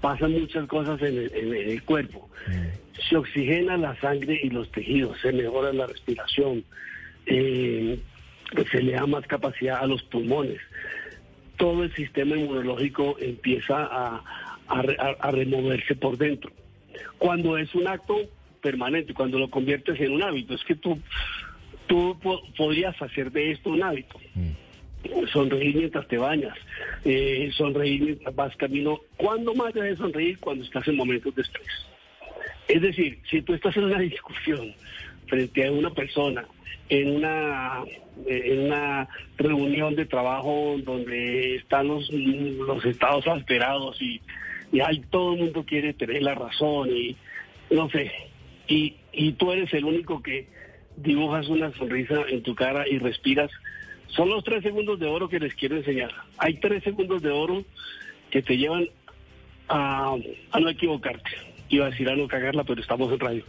pasan 0.00 0.32
muchas 0.32 0.66
cosas 0.66 1.00
en 1.02 1.18
el, 1.18 1.32
en 1.34 1.70
el 1.70 1.82
cuerpo. 1.84 2.28
Se 3.08 3.16
oxigena 3.16 3.76
la 3.76 3.96
sangre 4.00 4.40
y 4.42 4.50
los 4.50 4.70
tejidos, 4.72 5.18
se 5.20 5.32
mejora 5.32 5.72
la 5.72 5.86
respiración, 5.86 6.64
eh, 7.26 7.98
se 8.70 8.82
le 8.82 8.92
da 8.92 9.06
más 9.06 9.26
capacidad 9.26 9.80
a 9.80 9.86
los 9.86 10.02
pulmones. 10.04 10.58
Todo 11.56 11.84
el 11.84 11.94
sistema 11.94 12.36
inmunológico 12.36 13.16
empieza 13.20 13.84
a, 13.84 14.22
a 14.68 14.82
re- 14.82 14.96
a- 14.98 15.16
a 15.20 15.30
removerse 15.30 15.94
por 15.94 16.16
dentro. 16.18 16.50
Cuando 17.18 17.56
es 17.58 17.74
un 17.74 17.86
acto 17.86 18.18
permanente, 18.60 19.14
cuando 19.14 19.38
lo 19.38 19.48
conviertes 19.50 19.98
en 20.00 20.12
un 20.12 20.22
hábito, 20.22 20.54
es 20.54 20.64
que 20.64 20.74
tú, 20.74 20.98
tú 21.86 22.18
po- 22.22 22.42
podrías 22.56 23.00
hacer 23.00 23.30
de 23.32 23.52
esto 23.52 23.70
un 23.70 23.82
hábito 23.82 24.18
sonreír 25.32 25.76
mientras 25.76 26.06
te 26.08 26.18
bañas, 26.18 26.56
eh, 27.04 27.50
sonreír 27.56 28.02
mientras 28.02 28.34
vas 28.34 28.54
camino. 28.56 29.00
¿Cuándo 29.16 29.54
más 29.54 29.72
debes 29.72 29.96
sonreír? 29.98 30.38
Cuando 30.38 30.62
estás 30.64 30.86
en 30.88 30.96
momentos 30.96 31.34
de 31.34 31.42
estrés. 31.42 31.66
Es 32.68 32.82
decir, 32.82 33.18
si 33.30 33.42
tú 33.42 33.54
estás 33.54 33.76
en 33.76 33.84
una 33.84 33.98
discusión 34.00 34.74
frente 35.26 35.66
a 35.66 35.72
una 35.72 35.90
persona, 35.90 36.44
en 36.88 37.16
una, 37.16 37.82
eh, 38.26 38.42
en 38.46 38.66
una 38.66 39.08
reunión 39.36 39.94
de 39.94 40.06
trabajo 40.06 40.76
donde 40.82 41.56
están 41.56 41.88
los, 41.88 42.10
los 42.10 42.84
estados 42.84 43.26
alterados 43.26 44.00
y, 44.02 44.20
y 44.72 44.80
ay, 44.80 45.02
todo 45.10 45.34
el 45.34 45.40
mundo 45.40 45.64
quiere 45.64 45.94
tener 45.94 46.22
la 46.22 46.34
razón 46.34 46.90
y 46.90 47.16
no 47.70 47.88
sé, 47.90 48.10
y, 48.66 48.96
y 49.12 49.32
tú 49.32 49.52
eres 49.52 49.72
el 49.72 49.84
único 49.84 50.22
que 50.22 50.48
dibujas 50.96 51.48
una 51.48 51.72
sonrisa 51.72 52.22
en 52.28 52.42
tu 52.42 52.54
cara 52.54 52.86
y 52.88 52.98
respiras, 52.98 53.50
son 54.08 54.28
los 54.28 54.44
tres 54.44 54.62
segundos 54.62 54.98
de 54.98 55.06
oro 55.06 55.28
que 55.28 55.38
les 55.38 55.54
quiero 55.54 55.76
enseñar. 55.76 56.10
Hay 56.38 56.54
tres 56.54 56.82
segundos 56.82 57.22
de 57.22 57.30
oro 57.30 57.64
que 58.30 58.42
te 58.42 58.56
llevan 58.56 58.88
a, 59.68 60.16
a 60.50 60.60
no 60.60 60.68
equivocarte. 60.68 61.30
Iba 61.72 61.86
a 61.86 61.90
decir 61.90 62.08
a 62.08 62.16
no 62.16 62.26
cagarla, 62.26 62.64
pero 62.64 62.80
estamos 62.80 63.12
en 63.12 63.20
radio. 63.20 63.44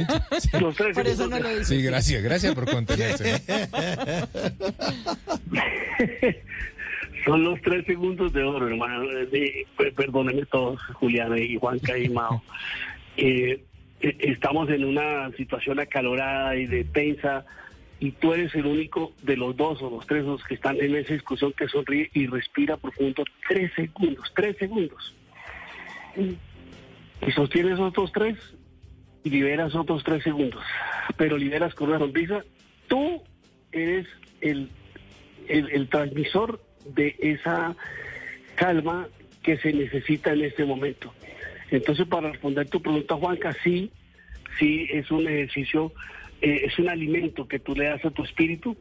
Los 0.60 0.76
tres 0.76 0.94
Por 0.94 1.06
eso 1.06 1.26
no 1.26 1.38
lo. 1.38 1.64
Sí, 1.64 1.80
gracias, 1.82 2.22
gracias 2.22 2.54
por 2.54 2.70
contenerse. 2.70 3.40
¿no? 3.48 4.28
Son 7.24 7.44
los 7.44 7.60
tres 7.62 7.84
segundos 7.86 8.32
de 8.32 8.42
oro, 8.42 8.66
hermano. 8.68 9.06
De- 9.08 9.66
per- 9.76 9.92
perdónenme 9.94 10.44
todos, 10.46 10.80
Juliana 10.94 11.38
y 11.38 11.56
Juanca 11.56 11.96
y 11.96 12.08
Mao. 12.08 12.42
Eh, 13.16 13.62
eh, 14.00 14.16
estamos 14.20 14.68
en 14.70 14.84
una 14.84 15.30
situación 15.36 15.78
acalorada 15.78 16.56
y 16.56 16.66
de 16.66 16.84
tensa 16.84 17.44
y 18.00 18.10
tú 18.10 18.34
eres 18.34 18.52
el 18.56 18.66
único 18.66 19.12
de 19.22 19.36
los 19.36 19.56
dos 19.56 19.80
o 19.82 19.90
los 19.90 20.06
tres 20.06 20.24
los 20.24 20.42
que 20.44 20.54
están 20.54 20.76
en 20.80 20.96
esa 20.96 21.14
discusión 21.14 21.52
que 21.56 21.68
sonríe 21.68 22.10
y 22.12 22.26
respira 22.26 22.76
profundo 22.76 23.22
tres 23.48 23.70
segundos, 23.76 24.32
tres 24.34 24.56
segundos. 24.58 25.14
Y 27.26 27.32
sostienes 27.32 27.78
otros 27.78 28.12
tres 28.12 28.36
y 29.24 29.30
liberas 29.30 29.74
otros 29.74 30.02
tres 30.02 30.22
segundos, 30.22 30.62
pero 31.16 31.36
liberas 31.36 31.74
con 31.74 31.88
una 31.88 31.98
sonrisa. 31.98 32.44
Tú 32.88 33.22
eres 33.70 34.06
el, 34.40 34.68
el, 35.48 35.88
transmisor 35.88 36.60
de 36.84 37.14
esa 37.20 37.76
calma 38.56 39.08
que 39.42 39.56
se 39.58 39.72
necesita 39.72 40.32
en 40.32 40.42
este 40.42 40.64
momento. 40.64 41.14
Entonces, 41.70 42.06
para 42.06 42.30
responder 42.30 42.68
tu 42.68 42.82
pregunta, 42.82 43.14
Juanca, 43.14 43.56
sí, 43.62 43.90
sí 44.58 44.86
es 44.90 45.10
un 45.10 45.26
ejercicio, 45.26 45.92
eh, 46.40 46.62
es 46.64 46.78
un 46.78 46.88
alimento 46.88 47.46
que 47.46 47.60
tú 47.60 47.74
le 47.74 47.84
das 47.84 48.04
a 48.04 48.10
tu 48.10 48.24
espíritu 48.24 48.76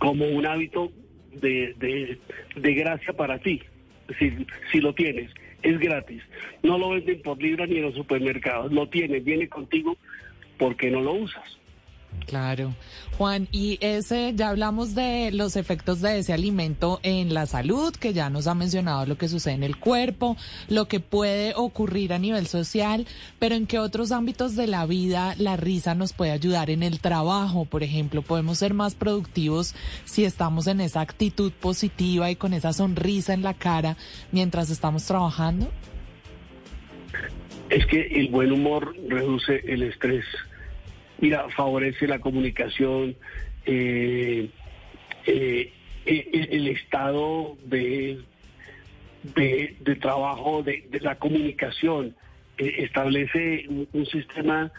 como 0.00 0.26
un 0.26 0.44
hábito 0.44 0.92
de, 1.32 1.74
de, 1.78 2.18
de 2.56 2.74
gracia 2.74 3.12
para 3.12 3.38
ti. 3.38 3.62
Si, 4.18 4.46
si 4.70 4.80
lo 4.80 4.92
tienes, 4.94 5.30
es 5.64 5.78
gratis. 5.78 6.22
No 6.62 6.78
lo 6.78 6.90
venden 6.90 7.20
por 7.22 7.42
libra 7.42 7.66
ni 7.66 7.78
en 7.78 7.82
los 7.82 7.94
supermercados. 7.94 8.72
Lo 8.72 8.88
tienes, 8.88 9.24
viene 9.24 9.48
contigo 9.48 9.96
porque 10.58 10.90
no 10.90 11.00
lo 11.00 11.14
usas. 11.14 11.58
Claro. 12.26 12.74
Juan, 13.18 13.48
y 13.52 13.78
ese, 13.80 14.32
ya 14.34 14.48
hablamos 14.48 14.94
de 14.94 15.30
los 15.32 15.56
efectos 15.56 16.00
de 16.00 16.18
ese 16.18 16.32
alimento 16.32 16.98
en 17.02 17.32
la 17.32 17.46
salud, 17.46 17.94
que 17.94 18.12
ya 18.12 18.28
nos 18.30 18.46
ha 18.46 18.54
mencionado 18.54 19.06
lo 19.06 19.16
que 19.16 19.28
sucede 19.28 19.54
en 19.54 19.62
el 19.62 19.76
cuerpo, 19.76 20.36
lo 20.68 20.88
que 20.88 21.00
puede 21.00 21.52
ocurrir 21.54 22.12
a 22.12 22.18
nivel 22.18 22.46
social, 22.46 23.06
pero 23.38 23.54
en 23.54 23.66
qué 23.66 23.78
otros 23.78 24.10
ámbitos 24.10 24.56
de 24.56 24.66
la 24.66 24.86
vida 24.86 25.34
la 25.38 25.56
risa 25.56 25.94
nos 25.94 26.12
puede 26.12 26.32
ayudar 26.32 26.70
en 26.70 26.82
el 26.82 26.98
trabajo, 26.98 27.66
por 27.66 27.82
ejemplo, 27.82 28.22
podemos 28.22 28.58
ser 28.58 28.74
más 28.74 28.94
productivos 28.94 29.74
si 30.04 30.24
estamos 30.24 30.66
en 30.66 30.80
esa 30.80 31.00
actitud 31.00 31.52
positiva 31.52 32.30
y 32.30 32.36
con 32.36 32.52
esa 32.52 32.72
sonrisa 32.72 33.32
en 33.32 33.42
la 33.42 33.54
cara 33.54 33.96
mientras 34.32 34.70
estamos 34.70 35.04
trabajando. 35.04 35.70
Es 37.70 37.86
que 37.86 38.00
el 38.00 38.28
buen 38.28 38.52
humor 38.52 38.94
reduce 39.08 39.62
el 39.66 39.84
estrés. 39.84 40.24
Mira, 41.24 41.48
favorece 41.56 42.06
la 42.06 42.18
comunicación, 42.18 43.16
eh, 43.64 44.50
eh, 45.24 45.72
eh, 46.04 46.48
el 46.50 46.68
estado 46.68 47.56
de, 47.64 48.20
de, 49.34 49.96
trabajo, 50.02 50.62
de, 50.62 50.86
la 51.00 51.14
comunicación. 51.14 52.14
Establece 52.58 53.64
un, 53.70 54.04
sistema 54.04 54.70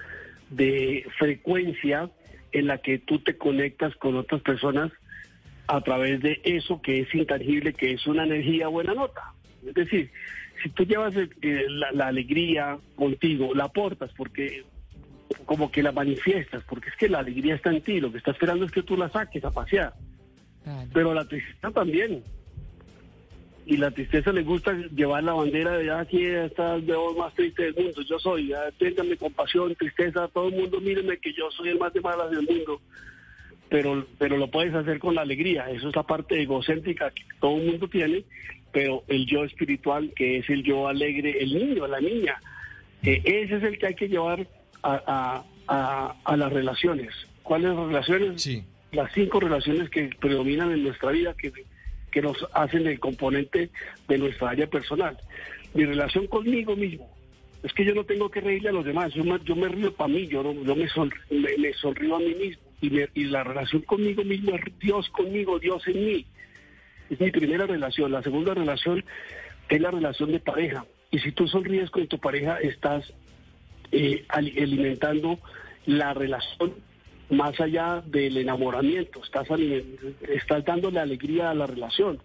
de 0.51 1.07
frecuencia 1.17 2.11
en 2.51 2.67
la 2.67 2.77
que 2.77 2.99
tú 2.99 3.17
te 3.17 3.37
conectas 3.37 3.95
con 3.95 4.15
otras 4.15 4.41
personas 4.41 4.91
a 5.65 5.81
través 5.81 6.21
de 6.21 6.41
eso 6.43 6.79
que 6.79 6.99
es 6.99 7.15
intangible, 7.15 7.73
que 7.73 7.93
es 7.93 8.05
una 8.05 8.23
energía 8.23 8.67
buena 8.67 8.93
nota. 8.93 9.33
Es 9.65 9.73
decir, 9.73 10.11
si 10.61 10.69
tú 10.69 10.83
llevas 10.83 11.15
la, 11.41 11.91
la 11.91 12.05
alegría 12.05 12.77
contigo, 12.95 13.55
la 13.55 13.63
aportas 13.63 14.11
porque 14.15 14.63
como 15.45 15.71
que 15.71 15.83
la 15.83 15.91
manifiestas, 15.91 16.63
porque 16.67 16.89
es 16.89 16.95
que 16.95 17.09
la 17.09 17.19
alegría 17.19 17.55
está 17.55 17.71
en 17.71 17.81
ti, 17.81 17.99
lo 17.99 18.11
que 18.11 18.19
está 18.19 18.31
esperando 18.31 18.65
es 18.65 18.71
que 18.71 18.83
tú 18.83 18.95
la 18.97 19.09
saques 19.09 19.43
a 19.43 19.51
pasear. 19.51 19.93
Claro. 20.63 20.89
Pero 20.93 21.13
la 21.13 21.25
tristeza 21.27 21.71
también. 21.71 22.23
Y 23.67 23.77
la 23.77 23.89
tristeza 23.89 24.31
le 24.31 24.43
gusta 24.43 24.73
llevar 24.95 25.23
la 25.23 25.33
bandera 25.33 25.77
de 25.77 25.89
"Ah, 25.89 26.01
aquí 26.01 26.23
está 26.23 26.75
el 26.75 26.85
más 27.17 27.33
triste 27.33 27.63
del 27.63 27.75
mundo. 27.75 28.01
Yo 28.03 28.19
soy, 28.19 28.49
ya, 28.49 28.69
ténganme 28.77 29.17
compasión, 29.17 29.73
tristeza, 29.75 30.27
todo 30.27 30.49
el 30.49 30.55
mundo 30.55 30.79
míreme 30.79 31.17
que 31.17 31.33
yo 31.33 31.49
soy 31.49 31.69
el 31.69 31.79
más 31.79 31.91
de 31.91 32.01
malas 32.01 32.29
del 32.29 32.43
mundo. 32.43 32.79
Pero, 33.67 34.05
pero 34.19 34.37
lo 34.37 34.51
puedes 34.51 34.73
hacer 34.75 34.99
con 34.99 35.15
la 35.15 35.21
alegría. 35.21 35.71
Eso 35.71 35.89
es 35.89 35.95
la 35.95 36.03
parte 36.03 36.39
egocéntrica 36.39 37.09
que 37.09 37.23
todo 37.39 37.57
el 37.57 37.65
mundo 37.65 37.87
tiene. 37.87 38.23
Pero 38.71 39.03
el 39.07 39.25
yo 39.25 39.43
espiritual, 39.43 40.11
que 40.15 40.37
es 40.37 40.49
el 40.49 40.61
yo 40.61 40.87
alegre, 40.87 41.41
el 41.41 41.53
niño, 41.53 41.87
la 41.87 41.99
niña, 41.99 42.39
eh, 43.01 43.21
ese 43.23 43.55
es 43.55 43.63
el 43.63 43.79
que 43.79 43.87
hay 43.87 43.95
que 43.95 44.09
llevar 44.09 44.45
a, 44.85 45.01
a- 45.07 45.43
a- 45.67 46.15
a 46.23 46.37
las 46.37 46.53
relaciones. 46.53 47.09
¿Cuáles 47.43 47.75
relaciones? 47.75 48.41
Sí. 48.41 48.63
las 48.91 49.11
cinco 49.13 49.39
relaciones 49.41 49.89
que 49.89 50.09
predominan 50.21 50.71
en 50.71 50.83
nuestra 50.83 51.11
vida, 51.11 51.33
que, 51.37 51.51
que 52.11 52.21
nos 52.21 52.37
hacen 52.53 52.87
el 52.87 52.99
componente 52.99 53.69
de 54.07 54.17
nuestra 54.17 54.51
área 54.51 54.67
personal. 54.67 55.17
Mi 55.73 55.83
relación 55.85 56.27
conmigo 56.27 56.75
mismo. 56.77 57.13
Es 57.63 57.73
que 57.73 57.83
yo 57.83 57.93
no 57.95 58.03
tengo 58.05 58.29
que 58.29 58.39
reírle 58.41 58.69
a 58.69 58.73
los 58.73 58.85
demás, 58.85 59.11
yo 59.13 59.23
me, 59.25 59.37
yo 59.43 59.55
me 59.55 59.67
río 59.67 59.91
para 59.93 60.07
mí, 60.07 60.27
yo, 60.27 60.43
no, 60.43 60.53
yo 60.63 60.75
me, 60.75 60.87
son- 60.87 61.11
me, 61.29 61.57
me 61.57 61.73
sonrío 61.73 62.15
a 62.15 62.19
mí 62.19 62.33
mismo. 62.35 62.63
Y, 62.81 62.89
me- 62.89 63.09
y 63.15 63.23
la 63.25 63.43
relación 63.43 63.81
conmigo 63.81 64.23
mismo 64.23 64.55
es 64.55 64.61
Dios 64.79 65.09
conmigo, 65.09 65.59
Dios 65.59 65.85
en 65.87 66.05
mí. 66.05 66.25
Es 67.09 67.19
mi 67.19 67.31
primera 67.31 67.65
relación. 67.65 68.11
La 68.11 68.21
segunda 68.23 68.53
relación 68.53 69.03
es 69.69 69.81
la 69.81 69.91
relación 69.91 70.31
de 70.31 70.39
pareja. 70.39 70.85
Y 71.11 71.19
si 71.19 71.31
tú 71.31 71.47
sonríes 71.47 71.89
con 71.89 72.07
tu 72.07 72.17
pareja, 72.19 72.59
estás 72.59 73.11
eh, 73.91 74.25
ali- 74.29 74.57
alimentando 74.61 75.39
la 75.85 76.13
relación 76.13 76.73
más 77.29 77.59
allá 77.59 78.03
del 78.05 78.37
enamoramiento, 78.37 79.23
estás, 79.23 79.47
estás 80.29 80.63
dándole 80.65 80.99
alegría 80.99 81.49
a 81.49 81.55
la 81.55 81.65
relación 81.67 82.19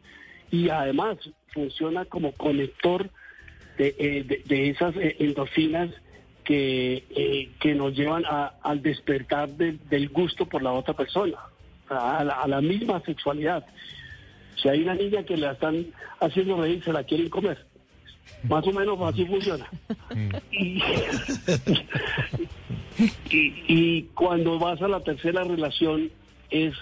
y 0.50 0.68
además 0.68 1.16
funciona 1.54 2.04
como 2.04 2.32
conector 2.32 3.08
de, 3.78 3.94
eh, 3.98 4.42
de- 4.46 4.68
esas 4.70 4.94
eh, 4.96 5.16
endorfinas 5.20 5.90
que, 6.44 7.04
eh, 7.10 7.50
que 7.60 7.74
nos 7.74 7.94
llevan 7.96 8.24
a- 8.26 8.54
al 8.62 8.82
despertar 8.82 9.48
de- 9.50 9.78
del 9.88 10.08
gusto 10.10 10.46
por 10.46 10.62
la 10.62 10.72
otra 10.72 10.94
persona, 10.94 11.38
a 11.88 12.22
la, 12.24 12.34
a 12.34 12.46
la 12.48 12.60
misma 12.60 13.00
sexualidad. 13.00 13.64
Si 14.56 14.68
hay 14.68 14.82
una 14.82 14.94
niña 14.94 15.22
que 15.24 15.36
la 15.38 15.52
están 15.52 15.86
haciendo 16.20 16.60
reír, 16.60 16.82
se 16.84 16.92
la 16.92 17.04
quieren 17.04 17.30
comer. 17.30 17.64
Más 18.48 18.66
o 18.66 18.72
menos 18.72 18.98
así 19.02 19.24
funciona. 19.26 19.68
Y, 20.50 20.82
y, 23.30 23.54
y 23.68 24.02
cuando 24.14 24.58
vas 24.58 24.80
a 24.82 24.88
la 24.88 25.00
tercera 25.00 25.44
relación 25.44 26.10
es 26.50 26.74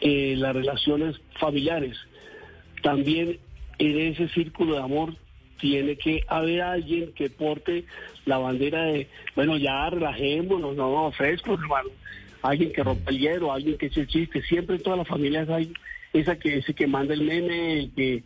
eh, 0.00 0.34
las 0.36 0.54
relaciones 0.54 1.20
familiares. 1.40 1.96
También 2.82 3.38
en 3.78 3.98
ese 3.98 4.28
círculo 4.28 4.74
de 4.74 4.82
amor 4.82 5.14
tiene 5.60 5.96
que 5.96 6.22
haber 6.28 6.62
alguien 6.62 7.12
que 7.14 7.30
porte 7.30 7.84
la 8.24 8.38
bandera 8.38 8.84
de, 8.84 9.08
bueno, 9.34 9.56
ya 9.56 9.90
relajémonos, 9.90 10.76
no, 10.76 11.10
fresco, 11.12 11.54
hermano. 11.54 11.90
Alguien 12.42 12.72
que 12.72 12.84
rompa 12.84 13.10
el 13.10 13.18
hielo, 13.18 13.52
alguien 13.52 13.76
que 13.76 13.86
el 13.86 14.06
chiste. 14.06 14.42
Siempre 14.42 14.76
en 14.76 14.82
todas 14.82 14.98
las 14.98 15.08
familias 15.08 15.48
hay 15.48 15.72
esa 16.12 16.38
que 16.38 16.58
ese 16.58 16.74
que 16.74 16.86
manda 16.86 17.14
el 17.14 17.22
meme, 17.22 17.80
el 17.80 17.90
que, 17.92 18.22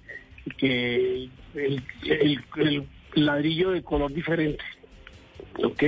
que 0.56 1.28
el, 1.54 1.82
el- 2.04 2.82
el 3.14 3.26
ladrillo 3.26 3.70
de 3.70 3.82
color 3.82 4.12
diferente. 4.12 4.64
¿Ok? 5.62 5.82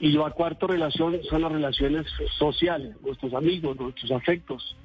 Y 0.00 0.12
la 0.12 0.30
cuarta 0.30 0.66
relación 0.66 1.20
son 1.28 1.42
las 1.42 1.52
relaciones 1.52 2.06
sociales, 2.38 2.96
nuestros 3.02 3.34
amigos, 3.34 3.78
nuestros 3.78 4.10
afectos. 4.12 4.76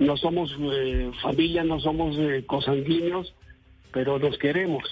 No 0.00 0.16
somos 0.16 0.52
eh, 0.60 1.10
familia, 1.22 1.62
no 1.62 1.78
somos 1.78 2.16
eh, 2.18 2.42
cosanguíneos, 2.46 3.32
pero 3.92 4.18
nos 4.18 4.36
queremos. 4.38 4.82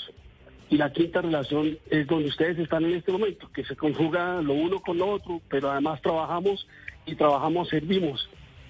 Y 0.70 0.77
la 0.77 0.92
quinta 0.92 1.20
relación 1.20 1.77
es 1.90 2.07
donde 2.07 2.29
ustedes 2.29 2.59
están 2.59 2.85
en 2.85 2.94
este 2.94 3.11
momento, 3.11 3.50
que 3.53 3.64
se 3.64 3.74
conjuga 3.74 4.40
lo 4.40 4.55
uno 4.55 4.81
con 4.81 4.98
lo 4.98 5.09
otro, 5.11 5.40
pero 5.50 5.70
además 5.72 6.00
trabajamos 6.00 6.66
y 7.05 7.16
trabajamos, 7.16 7.68
servimos. 7.68 8.29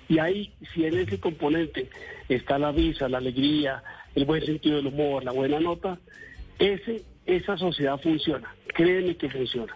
Y 0.09 0.19
ahí, 0.19 0.53
si 0.73 0.85
en 0.87 0.97
ese 0.99 1.21
componente 1.21 1.91
está 2.29 2.59
la 2.59 2.73
risa, 2.73 3.09
la 3.11 3.19
alegría, 3.19 3.83
el 4.15 4.25
buen 4.25 4.45
sentido 4.45 4.77
del 4.77 4.87
humor, 4.89 5.25
la 5.25 5.33
buena 5.33 5.61
nota, 5.61 5.99
ese, 6.59 7.03
esa 7.27 7.57
sociedad 7.57 7.99
funciona. 8.01 8.55
Créeme 8.75 9.17
que 9.17 9.29
funciona. 9.29 9.75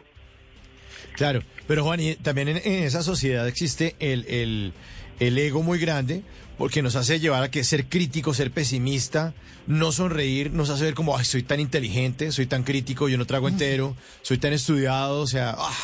Claro, 1.14 1.42
pero 1.66 1.84
Juan, 1.84 2.00
y 2.00 2.14
también 2.16 2.48
en, 2.48 2.56
en 2.58 2.84
esa 2.84 3.02
sociedad 3.02 3.46
existe 3.48 3.96
el, 3.98 4.26
el, 4.26 4.72
el 5.18 5.38
ego 5.38 5.62
muy 5.62 5.78
grande, 5.78 6.22
porque 6.58 6.82
nos 6.82 6.96
hace 6.96 7.20
llevar 7.20 7.42
a 7.42 7.50
que 7.50 7.64
ser 7.64 7.86
crítico, 7.86 8.34
ser 8.34 8.50
pesimista, 8.50 9.34
no 9.66 9.92
sonreír, 9.92 10.52
nos 10.52 10.70
hace 10.70 10.84
ver 10.84 10.94
como, 10.94 11.16
ay, 11.16 11.24
soy 11.24 11.42
tan 11.42 11.60
inteligente, 11.60 12.32
soy 12.32 12.46
tan 12.46 12.62
crítico, 12.64 13.08
yo 13.08 13.18
no 13.18 13.26
trago 13.26 13.48
entero, 13.48 13.96
soy 14.22 14.38
tan 14.38 14.52
estudiado, 14.52 15.20
o 15.20 15.26
sea, 15.26 15.54
ah, 15.58 15.76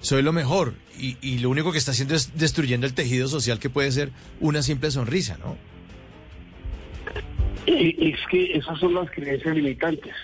soy 0.00 0.22
lo 0.22 0.32
mejor. 0.32 0.74
Y, 0.98 1.16
y 1.20 1.38
lo 1.38 1.50
único 1.50 1.72
que 1.72 1.78
está 1.78 1.92
haciendo 1.92 2.14
es 2.14 2.36
destruyendo 2.36 2.86
el 2.86 2.94
tejido 2.94 3.28
social 3.28 3.58
que 3.58 3.70
puede 3.70 3.92
ser 3.92 4.10
una 4.40 4.62
simple 4.62 4.90
sonrisa, 4.90 5.38
¿no? 5.38 5.56
Es 7.70 8.18
que 8.30 8.52
esas 8.52 8.78
son 8.78 8.94
las 8.94 9.10
creencias 9.10 9.54
limitantes. 9.54 10.14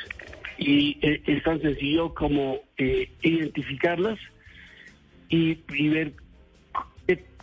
Y 0.58 0.98
eh, 1.02 1.22
es 1.26 1.42
tan 1.42 1.60
sencillo 1.60 2.14
como 2.14 2.60
eh, 2.76 3.10
identificarlas 3.22 4.18
y, 5.28 5.54
ver 5.88 6.12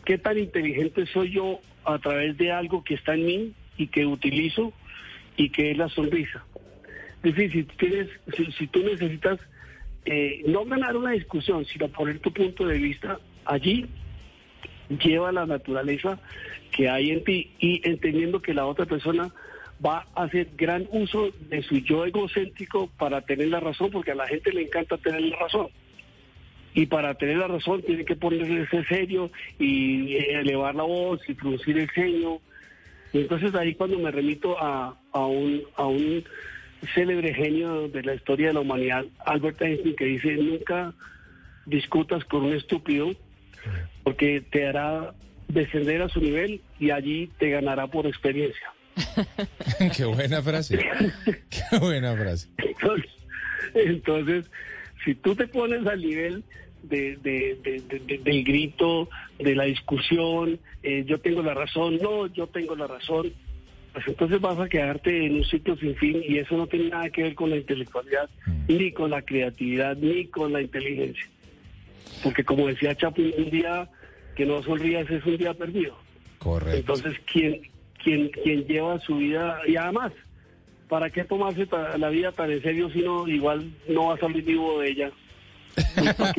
qué, 0.06 0.18
tan 0.18 0.38
inteligente 0.38 1.06
soy 1.08 1.32
yo 1.32 1.60
a 1.86 2.00
través 2.00 2.38
de 2.38 2.52
algo 2.52 2.84
que 2.84 2.96
está 2.96 3.14
en 3.14 3.26
mí 3.26 3.54
y 3.78 3.88
que 3.88 4.06
utilizo 4.06 4.74
y 5.38 5.50
que 5.50 5.72
es 5.72 5.78
la 5.78 5.90
sonrisa. 5.90 6.44
Es 7.24 7.36
decir, 7.36 7.52
si, 7.52 7.64
tienes, 7.78 8.10
si, 8.36 8.52
si 8.52 8.68
tú 8.68 8.84
necesitas 8.84 9.40
eh, 10.06 10.44
no 10.48 10.66
ganar 10.66 10.98
una 10.98 11.12
discusión, 11.12 11.66
sino 11.66 11.88
poner 11.88 12.20
tu 12.20 12.34
punto 12.34 12.66
de 12.66 12.78
vista 12.78 13.20
allí, 13.46 13.86
lleva 14.90 15.32
la 15.32 15.46
naturaleza 15.46 16.20
que 16.72 16.90
hay 16.90 17.12
en 17.12 17.24
ti 17.24 17.52
y 17.60 17.88
entendiendo 17.88 18.42
que 18.42 18.54
la 18.54 18.66
otra 18.66 18.86
persona 18.86 19.32
va 19.84 20.06
a 20.16 20.24
hacer 20.24 20.50
gran 20.56 20.88
uso 20.92 21.32
de 21.50 21.62
su 21.64 21.78
yo 21.78 22.06
egocéntrico 22.06 22.90
para 22.98 23.22
tener 23.22 23.48
la 23.48 23.60
razón, 23.60 23.92
porque 23.92 24.12
a 24.12 24.16
la 24.16 24.28
gente 24.28 24.52
le 24.52 24.64
encanta 24.64 24.98
tener 24.98 25.22
la 25.22 25.38
razón. 25.38 25.68
Y 26.74 26.88
para 26.88 27.14
tener 27.16 27.38
la 27.38 27.48
razón 27.48 27.82
tiene 27.84 28.04
que 28.04 28.16
ponerse 28.16 28.84
serio 28.86 29.30
y 29.60 30.16
eh, 30.16 30.40
elevar 30.40 30.74
la 30.76 30.84
voz 30.84 31.22
y 31.30 31.34
producir 31.34 31.78
el 31.78 31.90
ceño. 31.92 32.40
Entonces 33.14 33.54
ahí 33.54 33.76
cuando 33.76 34.00
me 34.00 34.10
remito 34.10 34.58
a, 34.60 34.98
a 35.12 35.26
un, 35.26 35.62
a 35.76 35.86
un 35.86 36.24
célebre 36.96 37.34
genio 37.34 37.88
de 37.88 38.02
la 38.02 38.16
historia 38.16 38.48
de 38.48 38.54
la 38.54 38.62
humanidad, 38.62 39.06
Albert 39.26 39.62
Einstein, 39.62 39.96
que 39.96 40.06
dice, 40.06 40.34
nunca 40.36 40.94
discutas 41.66 42.26
con 42.26 42.46
un 42.46 42.54
estúpido 42.54 43.14
porque 44.04 44.42
te 44.42 44.68
hará 44.68 45.14
descender 45.48 46.02
a 46.02 46.10
su 46.10 46.20
nivel 46.20 46.62
y 46.80 46.92
allí 46.92 47.30
te 47.38 47.50
ganará 47.50 47.88
por 47.88 48.08
experiencia. 48.08 48.74
Qué 49.98 50.06
buena 50.06 50.42
frase. 50.42 50.78
Qué 51.50 51.78
buena 51.80 52.16
frase. 52.16 52.48
Entonces, 52.58 53.12
entonces, 53.74 54.46
si 55.04 55.16
tú 55.16 55.36
te 55.36 55.48
pones 55.48 55.86
al 55.88 56.02
nivel 56.02 56.44
de, 56.84 57.18
de- 57.18 57.58
de- 57.64 57.82
de- 57.88 58.00
de- 58.00 58.18
del 58.20 58.44
grito, 58.44 59.10
de 59.40 59.56
la 59.56 59.64
discusión, 59.66 60.60
eh, 60.84 61.04
yo 61.08 61.20
tengo 61.20 61.42
la 61.42 61.54
razón, 61.54 61.98
no, 62.02 62.28
yo 62.28 62.48
tengo 62.48 62.76
la 62.76 62.88
razón, 62.88 63.34
pues 63.94 64.08
entonces 64.08 64.40
vas 64.42 64.60
a 64.60 64.68
quedarte 64.68 65.26
en 65.26 65.36
un 65.36 65.46
sitio 65.46 65.76
sin 65.78 65.96
fin 65.96 66.22
y 66.28 66.38
eso 66.40 66.58
no 66.58 66.68
tiene 66.68 66.90
nada 66.90 67.10
que 67.10 67.24
ver 67.24 67.36
con 67.36 67.50
la 67.50 67.58
intelectualidad, 67.58 68.30
ni 68.68 68.92
con 68.92 69.12
la 69.12 69.22
creatividad, 69.22 69.96
ni 69.98 70.26
con 70.28 70.52
la 70.54 70.62
inteligencia. 70.62 71.26
Porque 72.24 72.44
como 72.44 72.68
decía 72.68 72.96
Chaplin, 72.96 73.34
un 73.38 73.50
día 73.50 73.90
que 74.36 74.46
no 74.46 74.62
sonrías 74.64 75.10
es 75.10 75.24
un 75.26 75.38
día 75.38 75.54
perdido. 75.54 75.96
Correcto. 76.40 76.78
Entonces, 76.80 77.20
quien, 77.32 77.62
quien, 78.04 78.30
quien 78.30 78.66
lleva 78.66 79.00
su 79.00 79.18
vida, 79.18 79.60
y 79.68 79.76
además, 79.76 80.12
¿para 80.90 81.10
qué 81.10 81.24
tomarse 81.24 81.68
la 81.98 82.10
vida 82.10 82.32
tan 82.32 82.52
en 82.52 82.62
serio 82.62 82.90
si 82.92 83.02
no, 83.02 83.28
igual 83.28 83.72
no 83.88 84.08
va 84.08 84.16
a 84.16 84.20
salir 84.20 84.44
vivo 84.44 84.80
de 84.80 84.90
ella? 84.90 85.12
Pues, 85.74 86.14
¿para 86.16 86.34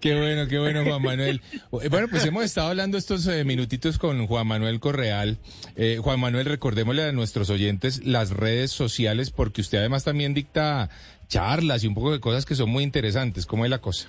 qué? 0.00 0.14
Bueno, 0.16 0.48
qué 0.48 0.58
bueno, 0.58 0.84
Juan 0.84 1.02
Manuel. 1.02 1.40
Bueno, 1.70 2.08
pues 2.10 2.24
hemos 2.24 2.44
estado 2.44 2.68
hablando 2.68 2.98
estos 2.98 3.26
eh, 3.26 3.44
minutitos 3.44 3.98
con 3.98 4.26
Juan 4.26 4.46
Manuel 4.46 4.80
Correal. 4.80 5.38
Eh, 5.76 5.98
Juan 6.02 6.18
Manuel, 6.20 6.46
recordémosle 6.46 7.04
a 7.04 7.12
nuestros 7.12 7.50
oyentes 7.50 8.04
las 8.04 8.30
redes 8.30 8.72
sociales, 8.72 9.30
porque 9.30 9.60
usted 9.60 9.78
además 9.78 10.04
también 10.04 10.34
dicta 10.34 10.90
charlas 11.28 11.84
y 11.84 11.86
un 11.86 11.94
poco 11.94 12.12
de 12.12 12.20
cosas 12.20 12.44
que 12.46 12.54
son 12.54 12.70
muy 12.70 12.82
interesantes. 12.82 13.46
¿Cómo 13.46 13.64
es 13.64 13.70
la 13.70 13.78
cosa? 13.78 14.08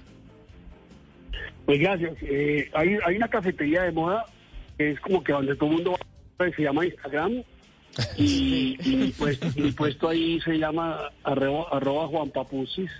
Pues 1.71 1.79
gracias. 1.79 2.17
Eh, 2.23 2.69
hay, 2.73 2.97
hay 3.05 3.15
una 3.15 3.29
cafetería 3.29 3.83
de 3.83 3.93
moda 3.93 4.25
que 4.77 4.91
es 4.91 4.99
como 4.99 5.23
que 5.23 5.31
donde 5.31 5.55
todo 5.55 5.69
el 5.69 5.75
mundo 5.77 5.95
va, 6.37 6.51
se 6.51 6.63
llama 6.63 6.85
Instagram. 6.85 7.43
Y, 8.17 8.77
y 8.83 8.95
mi, 8.97 9.07
puesto, 9.11 9.47
mi 9.55 9.71
puesto 9.71 10.09
ahí 10.09 10.41
se 10.41 10.57
llama 10.57 11.09
arroba, 11.23 11.69
arroba 11.71 12.07
Juan 12.07 12.29
Papusis. 12.29 12.91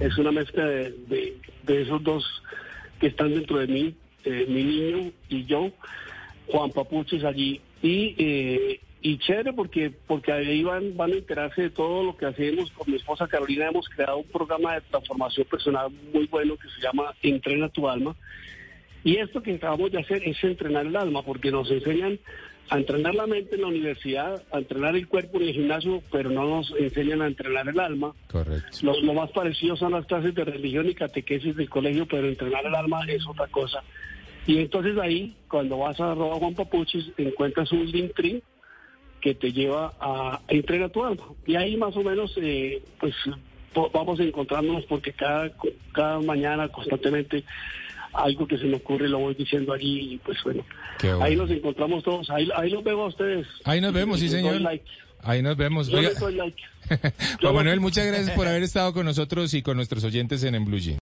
Es 0.00 0.18
una 0.18 0.32
mezcla 0.32 0.64
de, 0.66 0.90
de, 1.06 1.36
de 1.62 1.82
esos 1.82 2.02
dos 2.02 2.24
que 2.98 3.06
están 3.06 3.34
dentro 3.34 3.58
de 3.58 3.68
mí, 3.68 3.94
eh, 4.24 4.46
mi 4.48 4.64
niño 4.64 5.12
y 5.28 5.44
yo, 5.44 5.70
Juan 6.48 6.72
Papuchis 6.72 7.22
allí. 7.22 7.60
Y, 7.82 8.16
eh, 8.18 8.80
y 9.00 9.18
chévere 9.18 9.52
porque 9.52 9.92
porque 10.06 10.32
ahí 10.32 10.62
van, 10.62 10.96
van 10.96 11.12
a 11.12 11.16
enterarse 11.16 11.62
de 11.62 11.70
todo 11.70 12.02
lo 12.02 12.16
que 12.16 12.26
hacemos. 12.26 12.70
Con 12.72 12.90
mi 12.90 12.96
esposa 12.96 13.28
Carolina 13.28 13.68
hemos 13.68 13.88
creado 13.88 14.18
un 14.18 14.28
programa 14.28 14.74
de 14.74 14.80
transformación 14.82 15.46
personal 15.46 15.90
muy 16.12 16.26
bueno 16.26 16.56
que 16.56 16.68
se 16.68 16.80
llama 16.80 17.14
Entrena 17.22 17.68
tu 17.68 17.88
alma. 17.88 18.16
Y 19.04 19.16
esto 19.16 19.42
que 19.42 19.54
acabamos 19.54 19.92
de 19.92 20.00
hacer 20.00 20.22
es 20.26 20.42
entrenar 20.42 20.86
el 20.86 20.96
alma, 20.96 21.22
porque 21.22 21.52
nos 21.52 21.70
enseñan 21.70 22.18
a 22.68 22.76
entrenar 22.76 23.14
la 23.14 23.26
mente 23.26 23.54
en 23.54 23.62
la 23.62 23.68
universidad, 23.68 24.42
a 24.52 24.58
entrenar 24.58 24.96
el 24.96 25.08
cuerpo 25.08 25.38
en 25.38 25.48
el 25.48 25.54
gimnasio, 25.54 26.02
pero 26.10 26.30
no 26.30 26.44
nos 26.46 26.74
enseñan 26.78 27.22
a 27.22 27.26
entrenar 27.26 27.68
el 27.68 27.78
alma. 27.78 28.12
Correcto. 28.26 28.78
Lo, 28.82 29.00
lo 29.00 29.14
más 29.14 29.30
parecido 29.30 29.76
son 29.76 29.92
las 29.92 30.04
clases 30.06 30.34
de 30.34 30.44
religión 30.44 30.88
y 30.88 30.94
catequesis 30.94 31.56
del 31.56 31.70
colegio, 31.70 32.06
pero 32.06 32.26
entrenar 32.26 32.66
el 32.66 32.74
alma 32.74 33.06
es 33.08 33.26
otra 33.26 33.46
cosa. 33.46 33.82
Y 34.46 34.58
entonces 34.58 34.98
ahí, 34.98 35.36
cuando 35.48 35.78
vas 35.78 35.98
a 36.00 36.12
arroba 36.12 36.36
Juan 36.36 36.54
Papuchis, 36.54 37.12
encuentras 37.16 37.70
un 37.70 37.86
link 37.90 38.12
tree 38.14 38.42
que 39.20 39.34
te 39.34 39.52
lleva 39.52 39.92
a, 40.00 40.36
a 40.36 40.40
entrenar 40.48 40.90
tu 40.90 41.04
alma. 41.04 41.24
Y 41.46 41.56
ahí 41.56 41.76
más 41.76 41.96
o 41.96 42.02
menos, 42.02 42.32
eh, 42.40 42.82
pues 43.00 43.14
vamos 43.92 44.18
encontrándonos 44.20 44.84
porque 44.86 45.12
cada, 45.12 45.50
cada 45.92 46.20
mañana 46.20 46.68
constantemente 46.68 47.44
algo 48.12 48.46
que 48.46 48.58
se 48.58 48.64
me 48.64 48.76
ocurre 48.76 49.08
lo 49.08 49.18
voy 49.18 49.34
diciendo 49.34 49.72
allí 49.72 50.14
y 50.14 50.18
pues 50.18 50.38
bueno, 50.42 50.64
ahí 51.20 51.36
nos 51.36 51.50
encontramos 51.50 52.02
todos, 52.02 52.28
ahí, 52.30 52.48
ahí 52.56 52.70
los 52.70 52.82
veo 52.82 53.02
a 53.02 53.08
ustedes. 53.08 53.46
Ahí 53.64 53.80
nos 53.80 53.92
vemos, 53.92 54.20
sí, 54.20 54.28
señor. 54.28 54.60
like. 54.60 54.84
Ahí 55.22 55.42
nos 55.42 55.56
vemos. 55.56 55.88
Yo 55.88 55.98
Oiga, 55.98 56.10
les 56.10 56.20
doy 56.20 56.34
like. 56.34 56.62
Juan 57.40 57.54
Manuel, 57.54 57.80
muchas 57.80 58.06
gracias 58.06 58.30
por 58.30 58.46
haber 58.46 58.62
estado 58.62 58.92
con 58.92 59.04
nosotros 59.04 59.52
y 59.54 59.62
con 59.62 59.76
nuestros 59.76 60.04
oyentes 60.04 60.42
en 60.44 60.54
En 60.54 60.64
Blue. 60.64 60.78